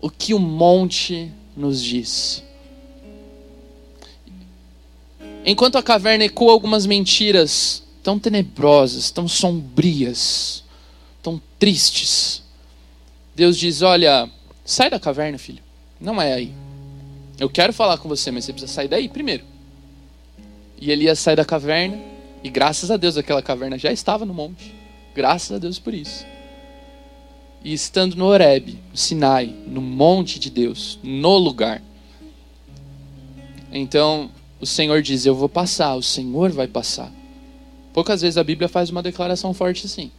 [0.00, 2.42] O que o monte nos diz.
[5.44, 10.64] Enquanto a caverna ecoa algumas mentiras tão tenebrosas, tão sombrias,
[11.22, 12.42] tão tristes.
[13.34, 14.28] Deus diz: Olha,
[14.64, 15.62] sai da caverna, filho.
[16.00, 16.52] Não é aí.
[17.38, 19.44] Eu quero falar com você, mas você precisa sair daí primeiro.
[20.80, 21.98] E Elias sai da caverna,
[22.42, 24.74] e graças a Deus aquela caverna já estava no monte.
[25.14, 26.24] Graças a Deus por isso.
[27.64, 31.82] E estando no Horeb, no Sinai, no monte de Deus, no lugar.
[33.72, 37.12] Então o Senhor diz: Eu vou passar, o Senhor vai passar.
[37.92, 40.10] Poucas vezes a Bíblia faz uma declaração forte assim.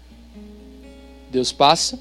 [1.31, 1.99] Deus passa.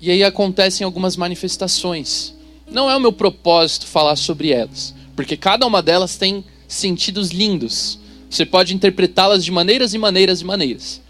[0.00, 2.34] E aí acontecem algumas manifestações.
[2.70, 7.98] Não é o meu propósito falar sobre elas, porque cada uma delas tem sentidos lindos.
[8.28, 11.00] Você pode interpretá-las de maneiras e maneiras e maneiras.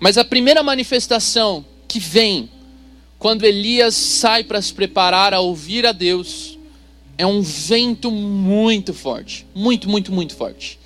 [0.00, 2.48] Mas a primeira manifestação que vem
[3.18, 6.56] quando Elias sai para se preparar a ouvir a Deus
[7.16, 10.78] é um vento muito forte, muito, muito, muito forte.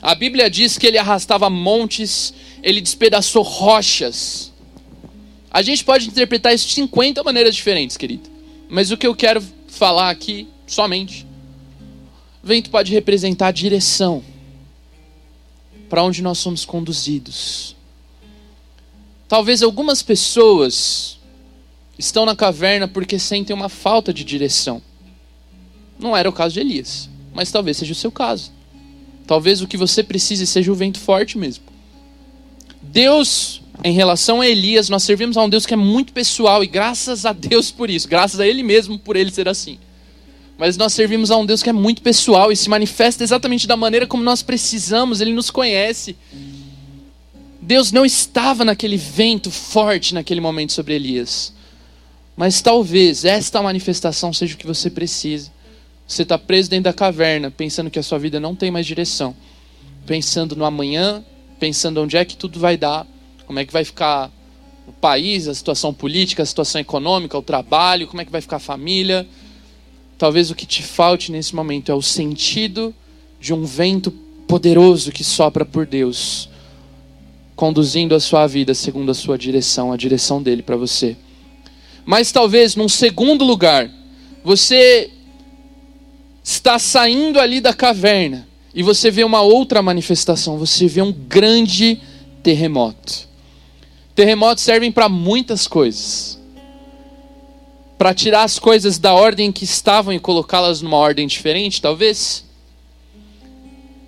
[0.00, 2.32] A Bíblia diz que ele arrastava montes
[2.62, 4.52] ele despedaçou rochas.
[5.50, 8.30] A gente pode interpretar isso de 50 maneiras diferentes, querido.
[8.68, 11.26] Mas o que eu quero falar aqui, somente,
[12.42, 14.22] vento pode representar a direção
[15.90, 17.76] para onde nós somos conduzidos.
[19.28, 21.18] Talvez algumas pessoas
[21.98, 24.80] estão na caverna porque sentem uma falta de direção.
[25.98, 28.52] Não era o caso de Elias, mas talvez seja o seu caso.
[29.26, 31.71] Talvez o que você precise seja o vento forte mesmo.
[32.92, 36.66] Deus, em relação a Elias, nós servimos a um Deus que é muito pessoal e
[36.66, 39.78] graças a Deus por isso, graças a Ele mesmo por ele ser assim.
[40.58, 43.78] Mas nós servimos a um Deus que é muito pessoal e se manifesta exatamente da
[43.78, 46.14] maneira como nós precisamos, Ele nos conhece.
[47.62, 51.54] Deus não estava naquele vento forte naquele momento sobre Elias.
[52.36, 55.50] Mas talvez esta manifestação seja o que você precisa.
[56.06, 59.34] Você está preso dentro da caverna, pensando que a sua vida não tem mais direção,
[60.04, 61.24] pensando no amanhã,
[61.62, 63.06] pensando onde é que tudo vai dar,
[63.46, 64.32] como é que vai ficar
[64.84, 68.56] o país, a situação política, a situação econômica, o trabalho, como é que vai ficar
[68.56, 69.24] a família.
[70.18, 72.92] Talvez o que te falte nesse momento é o sentido
[73.38, 74.10] de um vento
[74.48, 76.48] poderoso que sopra por Deus,
[77.54, 81.16] conduzindo a sua vida segundo a sua direção, a direção dele para você.
[82.04, 83.88] Mas talvez num segundo lugar,
[84.42, 85.12] você
[86.42, 92.00] está saindo ali da caverna e você vê uma outra manifestação, você vê um grande
[92.42, 93.28] terremoto.
[94.14, 96.40] Terremotos servem para muitas coisas.
[97.98, 102.44] Para tirar as coisas da ordem que estavam e colocá-las numa ordem diferente, talvez.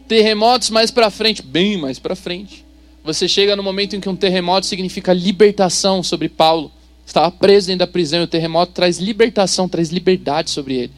[0.08, 2.64] Terremotos mais para frente, bem mais para frente.
[3.04, 6.72] Você chega no momento em que um terremoto significa libertação sobre Paulo.
[7.06, 10.92] Estava preso dentro da prisão e o terremoto traz libertação, traz liberdade sobre ele.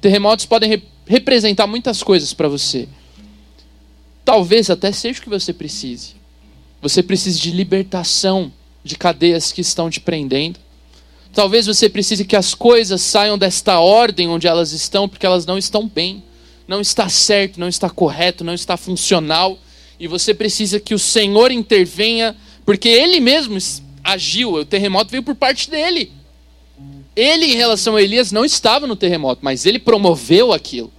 [0.00, 2.86] Terremotos podem re representar muitas coisas para você.
[4.28, 6.16] Talvez até seja o que você precise.
[6.82, 8.52] Você precise de libertação
[8.84, 10.60] de cadeias que estão te prendendo.
[11.32, 15.56] Talvez você precise que as coisas saiam desta ordem onde elas estão, porque elas não
[15.56, 16.22] estão bem.
[16.66, 19.58] Não está certo, não está correto, não está funcional.
[19.98, 23.56] E você precisa que o Senhor intervenha Porque ele mesmo
[24.04, 26.12] agiu, o terremoto veio por parte dele.
[27.16, 30.92] Ele, em relação a Elias, não estava no terremoto, mas ele promoveu aquilo.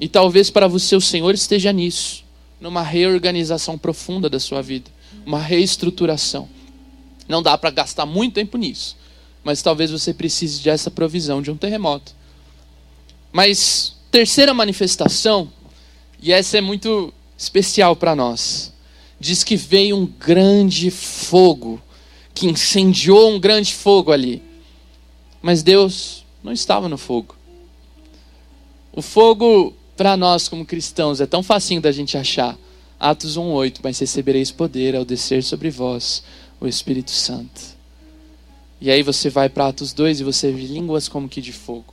[0.00, 2.24] E talvez para você o Senhor esteja nisso,
[2.60, 4.90] numa reorganização profunda da sua vida,
[5.24, 6.48] uma reestruturação.
[7.28, 8.96] Não dá para gastar muito tempo nisso,
[9.42, 12.14] mas talvez você precise dessa provisão de um terremoto.
[13.32, 15.50] Mas terceira manifestação,
[16.20, 18.72] e essa é muito especial para nós,
[19.18, 21.80] diz que veio um grande fogo,
[22.34, 24.42] que incendiou um grande fogo ali.
[25.40, 27.36] Mas Deus não estava no fogo.
[28.92, 32.56] O fogo, para nós como cristãos, é tão facinho da gente achar.
[32.98, 36.22] Atos 1,8: Mas recebereis poder ao descer sobre vós
[36.58, 37.60] o Espírito Santo.
[38.80, 41.92] E aí você vai para Atos 2 e você vê línguas como que de fogo.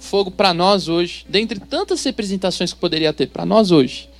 [0.00, 4.10] Fogo para nós hoje, dentre tantas representações que poderia ter, para nós hoje,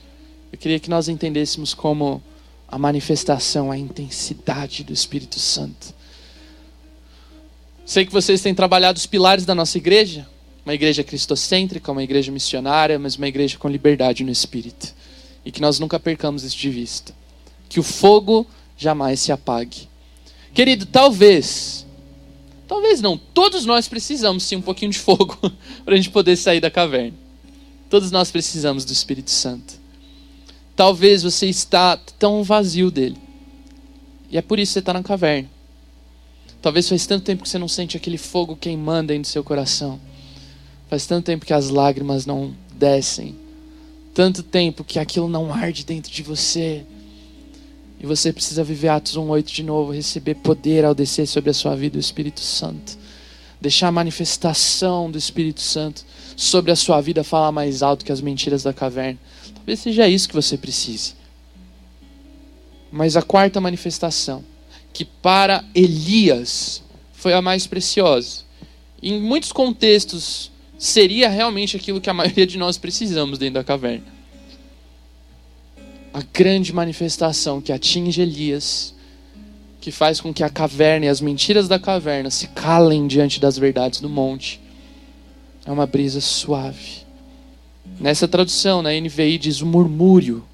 [0.52, 2.22] eu queria que nós entendêssemos como
[2.68, 5.92] a manifestação, a intensidade do Espírito Santo.
[7.84, 10.28] Sei que vocês têm trabalhado os pilares da nossa igreja,
[10.64, 14.94] uma igreja cristocêntrica, uma igreja missionária, mas uma igreja com liberdade no espírito.
[15.44, 17.12] E que nós nunca percamos isso de vista.
[17.68, 18.46] Que o fogo
[18.76, 19.88] jamais se apague.
[20.54, 21.84] Querido, talvez,
[22.66, 25.36] talvez não, todos nós precisamos sim um pouquinho de fogo
[25.84, 27.16] para a gente poder sair da caverna.
[27.90, 29.74] Todos nós precisamos do Espírito Santo.
[30.74, 33.18] Talvez você está tão vazio dele.
[34.30, 35.48] E é por isso que você está na caverna.
[36.62, 40.00] Talvez faz tanto tempo que você não sente aquele fogo queimando dentro do seu coração.
[40.88, 43.36] Faz tanto tempo que as lágrimas não descem.
[44.12, 46.84] Tanto tempo que aquilo não arde dentro de você.
[47.98, 51.74] E você precisa viver Atos 1:8 de novo, receber poder ao descer sobre a sua
[51.74, 52.98] vida o Espírito Santo.
[53.60, 56.04] Deixar a manifestação do Espírito Santo
[56.36, 59.18] sobre a sua vida falar mais alto que as mentiras da caverna.
[59.54, 61.14] Talvez seja isso que você precise.
[62.92, 64.44] Mas a quarta manifestação
[64.94, 66.82] que para Elias
[67.12, 68.42] foi a mais preciosa.
[69.02, 70.52] Em muitos contextos,
[70.84, 74.04] seria realmente aquilo que a maioria de nós precisamos dentro da caverna.
[76.12, 78.94] A grande manifestação que atinge Elias,
[79.80, 83.56] que faz com que a caverna e as mentiras da caverna se calem diante das
[83.56, 84.60] verdades do monte,
[85.64, 87.02] é uma brisa suave.
[87.98, 90.44] Nessa tradução, na NVI, diz o murmúrio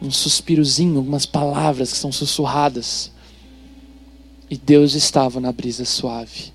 [0.00, 3.10] um suspirozinho, algumas palavras que são sussurradas.
[4.48, 6.53] E Deus estava na brisa suave.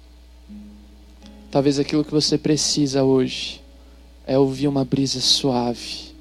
[1.52, 3.60] Talvez aquilo que você precisa hoje
[4.28, 6.12] é ouvir uma brisa suave,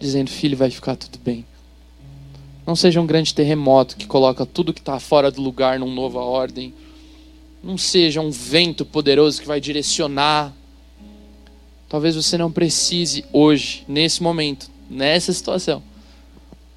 [0.00, 1.44] dizendo: Filho, vai ficar tudo bem.
[2.66, 6.20] Não seja um grande terremoto que coloca tudo que está fora do lugar numa nova
[6.20, 6.72] ordem.
[7.62, 10.52] Não seja um vento poderoso que vai direcionar.
[11.88, 15.82] Talvez você não precise hoje, nesse momento, nessa situação,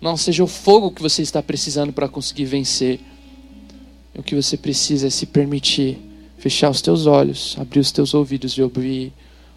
[0.01, 2.99] não seja o fogo que você está precisando para conseguir vencer.
[4.13, 5.97] O que você precisa é se permitir
[6.38, 9.13] fechar os teus olhos, abrir os teus ouvidos e ouvir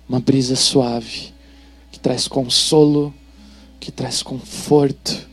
[0.09, 1.33] uma brisa suave
[1.91, 3.13] que traz consolo,
[3.81, 5.29] que traz conforto,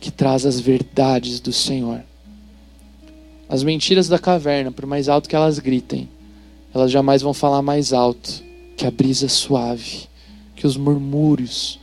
[0.00, 2.02] que traz as verdades do Senhor.
[3.48, 6.08] As mentiras da caverna, por mais alto que elas gritem,
[6.74, 8.42] elas jamais vão falar mais alto
[8.76, 10.06] que a brisa suave,
[10.54, 11.80] que os murmúrios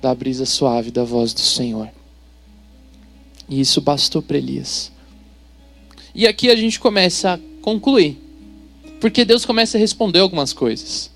[0.00, 1.88] da brisa suave da voz do Senhor.
[3.48, 4.92] E isso bastou para Elias.
[6.14, 8.27] E aqui a gente começa a concluir.
[9.00, 11.10] Porque Deus começa a responder algumas coisas.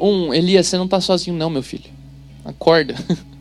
[0.00, 1.90] Um, Elias, você não está sozinho, não, meu filho.
[2.44, 2.94] Acorda.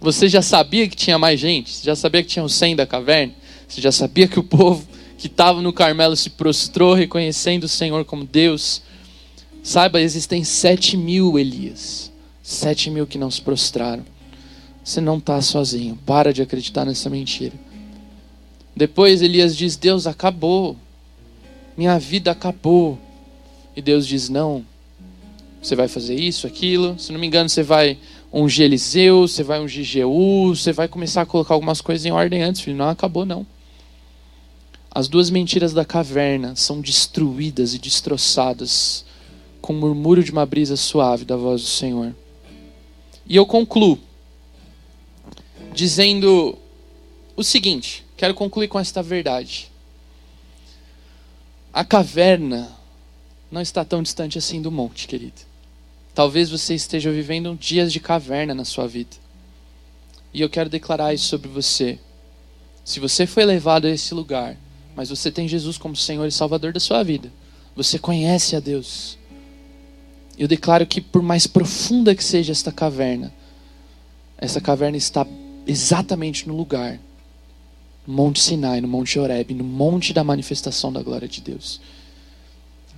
[0.00, 1.70] Você já sabia que tinha mais gente?
[1.70, 3.34] Você já sabia que tinha o 100 da caverna?
[3.68, 4.88] Você já sabia que o povo
[5.18, 8.80] que estava no Carmelo se prostrou, reconhecendo o Senhor como Deus?
[9.62, 12.10] Saiba, existem sete mil Elias.
[12.42, 14.04] Sete mil que não se prostraram.
[14.82, 15.98] Você não está sozinho.
[16.06, 17.52] Para de acreditar nessa mentira.
[18.74, 20.76] Depois Elias diz: Deus acabou.
[21.76, 22.98] Minha vida acabou.
[23.74, 24.64] E Deus diz: Não.
[25.62, 26.98] Você vai fazer isso, aquilo.
[26.98, 27.98] Se não me engano, você vai
[28.32, 32.42] ungir Eliseu, você vai ungir Jeú, você vai começar a colocar algumas coisas em ordem
[32.42, 32.76] antes, filho.
[32.76, 33.46] Não acabou, não.
[34.90, 39.04] As duas mentiras da caverna são destruídas e destroçadas
[39.60, 42.14] com o murmúrio de uma brisa suave da voz do Senhor.
[43.26, 43.98] E eu concluo
[45.72, 46.58] dizendo
[47.36, 49.69] o seguinte: quero concluir com esta verdade.
[51.72, 52.76] A caverna
[53.50, 55.40] não está tão distante assim do monte, querido.
[56.14, 59.16] Talvez você esteja vivendo dias de caverna na sua vida.
[60.34, 61.98] E eu quero declarar isso sobre você.
[62.84, 64.56] Se você foi levado a esse lugar,
[64.96, 67.32] mas você tem Jesus como Senhor e Salvador da sua vida,
[67.76, 69.16] você conhece a Deus.
[70.36, 73.32] Eu declaro que, por mais profunda que seja esta caverna,
[74.36, 75.26] essa caverna está
[75.66, 76.98] exatamente no lugar,
[78.10, 81.80] no Monte Sinai, no Monte Horeb, no monte da manifestação da glória de Deus.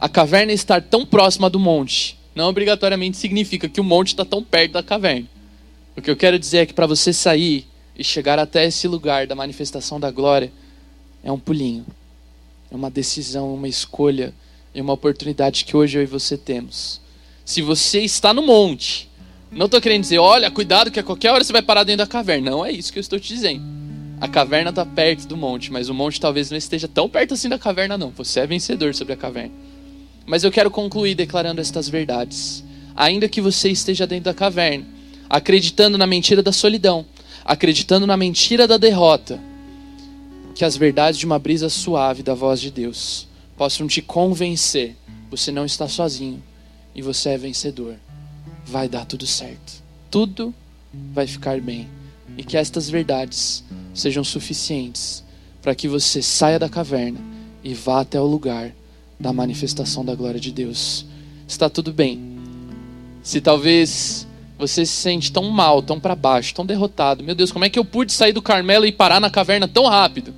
[0.00, 4.42] A caverna estar tão próxima do monte não obrigatoriamente significa que o monte está tão
[4.42, 5.28] perto da caverna.
[5.94, 9.26] O que eu quero dizer é que para você sair e chegar até esse lugar
[9.26, 10.50] da manifestação da glória,
[11.22, 11.84] é um pulinho,
[12.70, 14.32] é uma decisão, uma escolha,
[14.74, 17.02] é uma oportunidade que hoje eu e você temos.
[17.44, 19.10] Se você está no monte,
[19.50, 22.10] não estou querendo dizer, olha, cuidado que a qualquer hora você vai parar dentro da
[22.10, 22.50] caverna.
[22.50, 23.81] Não é isso que eu estou te dizendo.
[24.22, 27.48] A caverna está perto do monte, mas o monte talvez não esteja tão perto assim
[27.48, 28.10] da caverna, não.
[28.10, 29.52] Você é vencedor sobre a caverna.
[30.24, 32.62] Mas eu quero concluir declarando estas verdades.
[32.94, 34.86] Ainda que você esteja dentro da caverna,
[35.28, 37.04] acreditando na mentira da solidão,
[37.44, 39.40] acreditando na mentira da derrota,
[40.54, 44.94] que as verdades de uma brisa suave da voz de Deus possam te convencer.
[45.32, 46.40] Você não está sozinho
[46.94, 47.96] e você é vencedor.
[48.64, 49.82] Vai dar tudo certo.
[50.08, 50.54] Tudo
[51.12, 51.88] vai ficar bem.
[52.36, 53.64] E que estas verdades
[53.94, 55.22] sejam suficientes
[55.60, 57.20] para que você saia da caverna
[57.62, 58.72] e vá até o lugar
[59.18, 61.06] da manifestação da glória de Deus.
[61.46, 62.20] Está tudo bem.
[63.22, 64.26] Se talvez
[64.58, 67.78] você se sente tão mal, tão para baixo, tão derrotado, meu Deus, como é que
[67.78, 70.34] eu pude sair do Carmelo e parar na caverna tão rápido?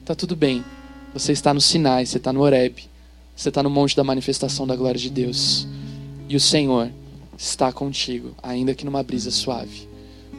[0.00, 0.64] Está tudo bem.
[1.14, 2.84] Você está no Sinai, você está no Horeb,
[3.34, 5.66] você está no monte da manifestação da glória de Deus.
[6.28, 6.90] E o Senhor
[7.38, 9.88] está contigo, ainda que numa brisa suave.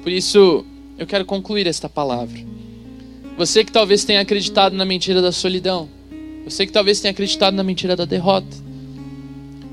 [0.03, 0.66] Por isso,
[0.98, 2.39] eu quero concluir esta palavra.
[3.38, 5.88] Você que talvez tenha acreditado na mentira da solidão,
[6.43, 8.68] você que talvez tenha acreditado na mentira da derrota.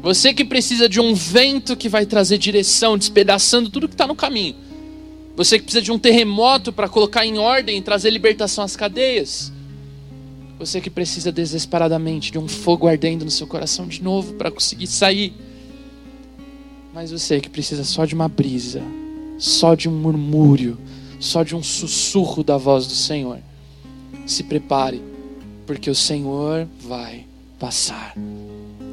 [0.03, 4.15] Você que precisa de um vento que vai trazer direção, despedaçando tudo que está no
[4.15, 4.55] caminho.
[5.35, 9.51] Você que precisa de um terremoto para colocar em ordem e trazer libertação às cadeias.
[10.59, 14.87] Você que precisa desesperadamente de um fogo ardendo no seu coração de novo para conseguir
[14.87, 15.33] sair.
[16.93, 18.83] Mas você que precisa só de uma brisa,
[19.39, 20.79] só de um murmúrio,
[21.25, 23.39] só de um sussurro da voz do Senhor.
[24.27, 25.03] Se prepare
[25.67, 27.25] porque o Senhor vai
[27.59, 28.15] passar.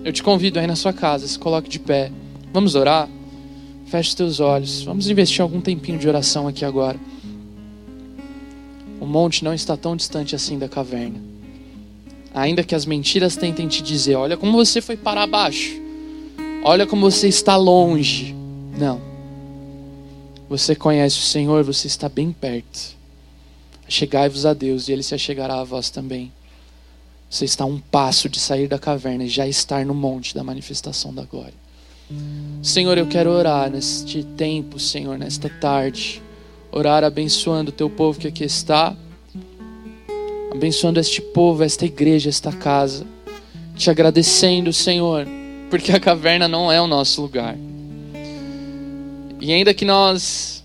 [0.03, 2.09] Eu te convido aí na sua casa, se coloque de pé.
[2.53, 3.09] Vamos orar?
[3.85, 4.81] Feche os teus olhos.
[4.83, 6.97] Vamos investir algum tempinho de oração aqui agora.
[8.99, 11.19] O monte não está tão distante assim da caverna.
[12.33, 15.73] Ainda que as mentiras tentem te dizer: olha como você foi para baixo.
[16.63, 18.33] Olha como você está longe.
[18.77, 19.10] Não.
[20.51, 22.97] Você conhece o Senhor, você está bem perto.
[23.87, 26.29] Chegai-vos a Deus e Ele se achegará a vós também.
[27.29, 30.43] Você está a um passo de sair da caverna e já estar no monte da
[30.43, 31.53] manifestação da glória.
[32.61, 36.21] Senhor, eu quero orar neste tempo, Senhor, nesta tarde.
[36.69, 38.93] Orar abençoando o teu povo que aqui está.
[40.51, 43.07] Abençoando este povo, esta igreja, esta casa.
[43.73, 45.25] Te agradecendo, Senhor,
[45.69, 47.55] porque a caverna não é o nosso lugar.
[49.41, 50.63] E ainda que nós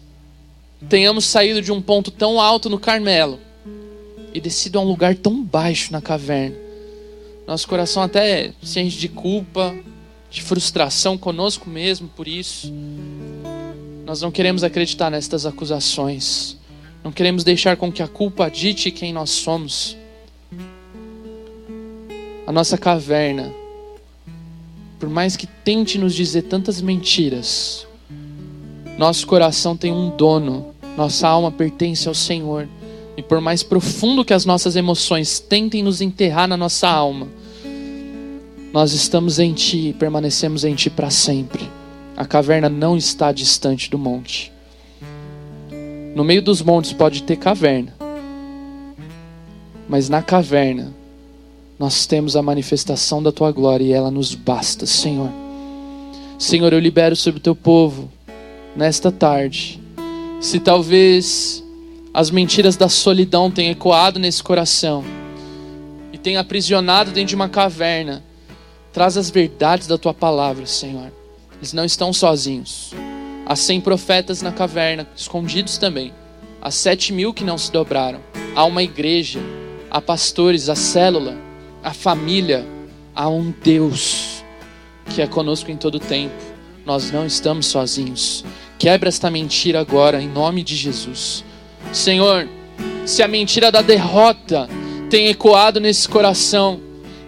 [0.89, 3.41] tenhamos saído de um ponto tão alto no Carmelo,
[4.37, 6.55] e descido a um lugar tão baixo na caverna.
[7.47, 9.75] Nosso coração até se enche de culpa,
[10.31, 12.71] de frustração conosco mesmo por isso.
[14.05, 16.59] Nós não queremos acreditar nestas acusações.
[17.03, 19.97] Não queremos deixar com que a culpa dite quem nós somos.
[22.47, 23.51] A nossa caverna,
[25.01, 27.87] por mais que tente nos dizer tantas mentiras,
[28.99, 32.67] nosso coração tem um dono, nossa alma pertence ao Senhor.
[33.17, 37.29] E por mais profundo que as nossas emoções tentem nos enterrar na nossa alma,
[38.73, 41.69] nós estamos em Ti e permanecemos em Ti para sempre.
[42.17, 44.53] A caverna não está distante do monte.
[46.15, 47.95] No meio dos montes pode ter caverna,
[49.87, 50.95] mas na caverna
[51.79, 55.31] nós temos a manifestação da Tua glória e ela nos basta, Senhor.
[56.39, 58.11] Senhor, eu libero sobre o Teu povo
[58.77, 59.81] nesta tarde.
[60.41, 61.65] Se talvez
[62.17, 65.05] as mentiras da solidão têm ecoado nesse coração
[66.13, 68.25] e têm aprisionado dentro de uma caverna.
[68.93, 71.13] Traz as verdades da tua palavra, Senhor.
[71.59, 72.95] Eles não estão sozinhos.
[73.45, 76.11] Há cem profetas na caverna, escondidos também.
[76.63, 78.21] Há sete mil que não se dobraram.
[78.55, 79.39] Há uma igreja,
[79.91, 81.37] há pastores, há célula,
[81.83, 82.65] há família,
[83.15, 84.43] há um Deus
[85.15, 86.35] que é conosco em todo tempo.
[86.87, 88.43] Nós não estamos sozinhos.
[88.79, 91.43] Quebra esta mentira agora, em nome de Jesus.
[91.93, 92.47] Senhor,
[93.07, 94.69] se a mentira da derrota
[95.09, 96.81] tem ecoado nesse coração,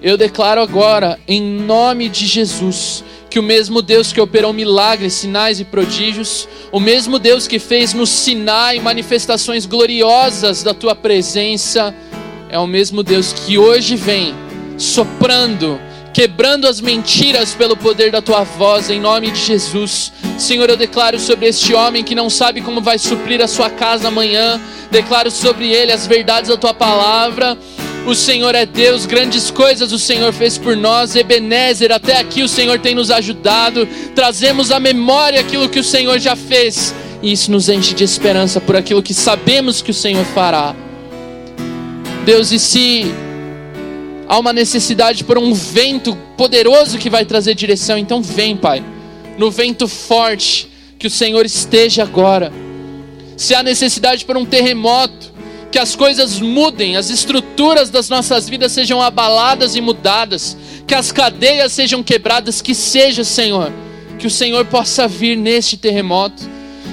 [0.03, 5.59] eu declaro agora, em nome de Jesus, que o mesmo Deus que operou milagres, sinais
[5.59, 11.94] e prodígios, o mesmo Deus que fez no Sinai manifestações gloriosas da tua presença,
[12.51, 14.34] é o mesmo Deus que hoje vem
[14.76, 15.80] soprando
[16.19, 20.12] quebrando as mentiras pelo poder da tua voz, em nome de Jesus.
[20.37, 24.09] Senhor, eu declaro sobre este homem que não sabe como vai suprir a sua casa
[24.09, 24.61] amanhã,
[24.91, 27.57] declaro sobre ele as verdades da tua palavra.
[28.05, 31.14] O Senhor é Deus, grandes coisas o Senhor fez por nós.
[31.14, 33.87] Ebenezer, até aqui o Senhor tem nos ajudado.
[34.12, 36.93] Trazemos à memória aquilo que o Senhor já fez.
[37.23, 40.75] E isso nos enche de esperança por aquilo que sabemos que o Senhor fará.
[42.25, 43.07] Deus, e se
[44.29, 48.85] há uma necessidade por um vento poderoso que vai trazer direção, então vem, Pai,
[49.39, 50.68] no vento forte,
[50.99, 52.53] que o Senhor esteja agora.
[53.37, 55.33] Se há necessidade por um terremoto,
[55.70, 60.57] que as coisas mudem, as estruturas das nossas vidas sejam abaladas e mudadas,
[60.87, 63.72] que as cadeias sejam quebradas, que seja, Senhor,
[64.18, 66.43] que o Senhor possa vir neste terremoto.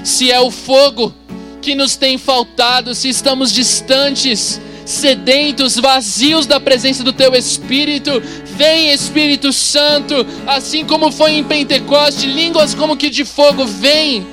[0.04, 1.14] Se é o fogo
[1.62, 8.22] que nos tem faltado, se estamos distantes, sedentos, vazios da presença do Teu Espírito,
[8.56, 14.26] vem Espírito Santo, assim como foi em Pentecoste, línguas como que de fogo, vem,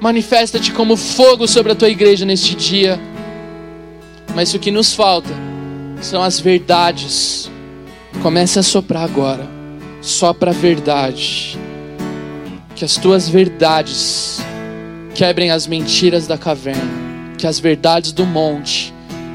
[0.00, 3.00] manifesta-te como fogo sobre a Tua igreja neste dia
[4.34, 5.30] mas o que nos falta
[6.00, 7.50] são as verdades.
[8.22, 9.46] Comece a soprar agora.
[10.00, 11.58] Sopra a verdade.
[12.74, 14.40] Que as tuas verdades
[15.14, 16.90] quebrem as mentiras da caverna.
[17.36, 18.92] Que as verdades do monte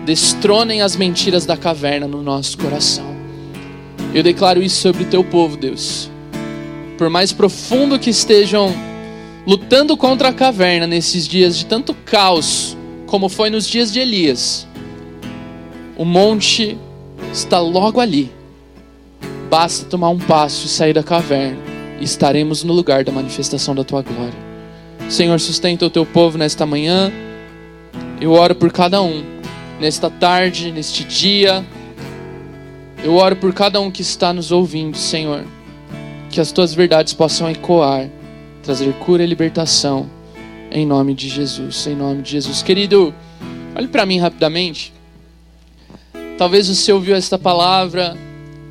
[0.08, 3.14] destronem as mentiras da caverna no nosso coração.
[4.14, 6.10] Eu declaro isso sobre o teu povo, Deus.
[6.98, 8.74] Por mais profundo que estejam
[9.46, 14.66] lutando contra a caverna nesses dias de tanto caos, como foi nos dias de Elias,
[15.98, 16.78] o monte
[17.34, 18.32] está logo ali.
[19.50, 21.60] Basta tomar um passo e sair da caverna,
[22.00, 24.48] e estaremos no lugar da manifestação da tua glória.
[25.10, 27.12] Senhor, sustenta o teu povo nesta manhã.
[28.22, 29.37] Eu oro por cada um,
[29.80, 31.66] nesta tarde, neste dia.
[33.04, 35.46] Eu oro por cada um que está nos ouvindo, Senhor.
[36.30, 38.10] Que as tuas verdades possam ecoar,
[38.64, 40.10] trazer cura e libertação.
[40.72, 42.62] Em nome de Jesus, em nome de Jesus.
[42.62, 43.14] Querido,
[43.76, 44.94] olhe para mim rapidamente.
[46.38, 48.18] Talvez você ouviu esta palavra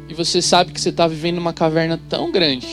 [0.09, 2.67] e você sabe que você está vivendo uma caverna tão grande.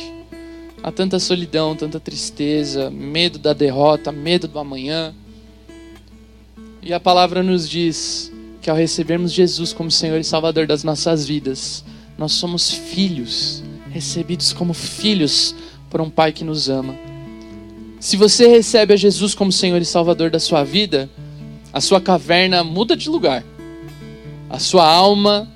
[0.84, 5.16] Há tanta solidão, tanta tristeza, medo da derrota, medo do amanhã.
[6.86, 8.30] E a palavra nos diz
[8.62, 11.82] que ao recebermos Jesus como Senhor e Salvador das nossas vidas,
[12.18, 15.56] nós somos filhos, recebidos como filhos
[15.90, 16.94] por um Pai que nos ama.
[18.02, 21.10] Se você recebe a Jesus como Senhor e Salvador da sua vida,
[21.72, 23.46] a sua caverna muda de lugar.
[24.50, 25.50] A sua alma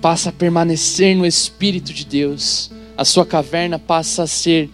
[0.00, 4.70] passa a permanecer no Espírito de Deus, a sua caverna passa a ser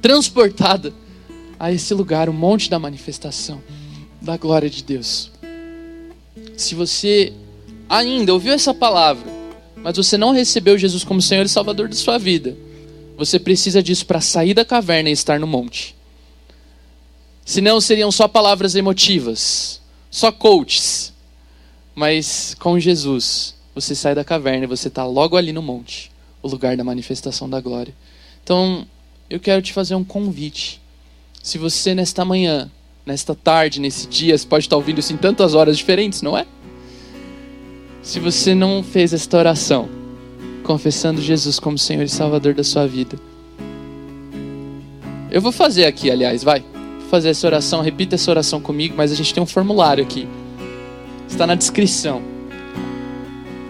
[0.00, 0.90] transportada
[1.60, 3.60] a esse lugar, o monte da manifestação
[4.22, 5.30] da glória de Deus.
[6.56, 7.32] Se você
[7.88, 9.30] ainda ouviu essa palavra,
[9.76, 12.56] mas você não recebeu Jesus como Senhor e Salvador da sua vida,
[13.16, 15.94] você precisa disso para sair da caverna e estar no monte.
[17.44, 21.12] Senão seriam só palavras emotivas, só coaches
[21.94, 26.10] mas com Jesus, você sai da caverna e você está logo ali no monte,
[26.42, 27.94] o lugar da manifestação da glória.
[28.42, 28.86] Então,
[29.28, 30.80] eu quero te fazer um convite.
[31.42, 32.70] Se você nesta manhã,
[33.04, 36.46] nesta tarde, nesse dia, você pode estar ouvindo isso em tantas horas diferentes, não é?
[38.02, 39.88] Se você não fez esta oração,
[40.64, 43.18] confessando Jesus como Senhor e Salvador da sua vida,
[45.30, 46.60] eu vou fazer aqui, aliás, vai.
[46.60, 50.28] Vou fazer essa oração, repita essa oração comigo, mas a gente tem um formulário aqui
[51.32, 52.22] está na descrição.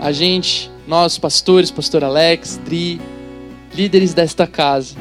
[0.01, 3.01] A gente, nós pastores, pastor Alex, Dri,
[3.75, 4.97] líderes desta casa,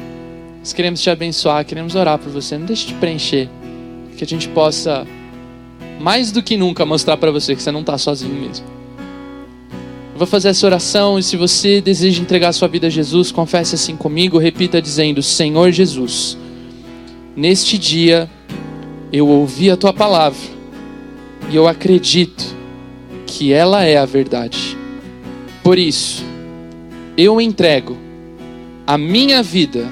[0.60, 2.56] nós queremos te abençoar, queremos orar por você.
[2.56, 3.48] Não deixe de preencher,
[4.22, 5.04] que a gente possa
[6.00, 8.64] mais do que nunca mostrar para você que você não está sozinho mesmo.
[10.12, 13.74] Eu vou fazer essa oração e se você deseja entregar sua vida a Jesus, confesse
[13.74, 16.38] assim comigo, repita dizendo: Senhor Jesus,
[17.34, 18.30] neste dia
[19.12, 20.38] eu ouvi a tua palavra
[21.50, 22.44] e eu acredito
[23.26, 24.78] que ela é a verdade.
[25.64, 26.22] Por isso,
[27.16, 27.98] eu entrego
[28.86, 29.90] a minha vida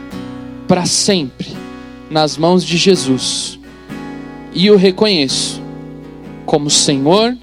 [0.69, 1.49] para sempre
[2.09, 3.60] nas mãos de Jesus
[4.53, 5.63] e o reconheço
[6.45, 7.37] como Senhor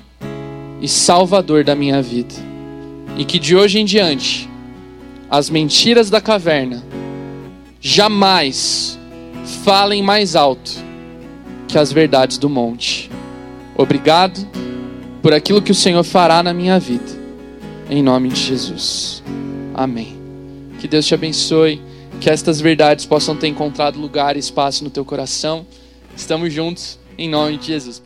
[0.82, 2.36] e Salvador da minha vida.
[3.18, 4.50] E que de hoje em diante
[5.30, 6.84] as mentiras da caverna
[7.80, 8.98] jamais
[9.64, 10.72] falem mais alto
[11.68, 13.10] que as verdades do monte.
[13.76, 14.40] Obrigado
[15.22, 17.18] por aquilo que o Senhor fará na minha vida.
[17.90, 19.24] Em nome de Jesus.
[19.74, 20.18] Amém.
[20.80, 21.82] Que Deus te abençoe.
[22.20, 25.66] Que estas verdades possam ter encontrado lugar e espaço no teu coração.
[26.18, 28.00] Estamos juntos em nome de Jesus.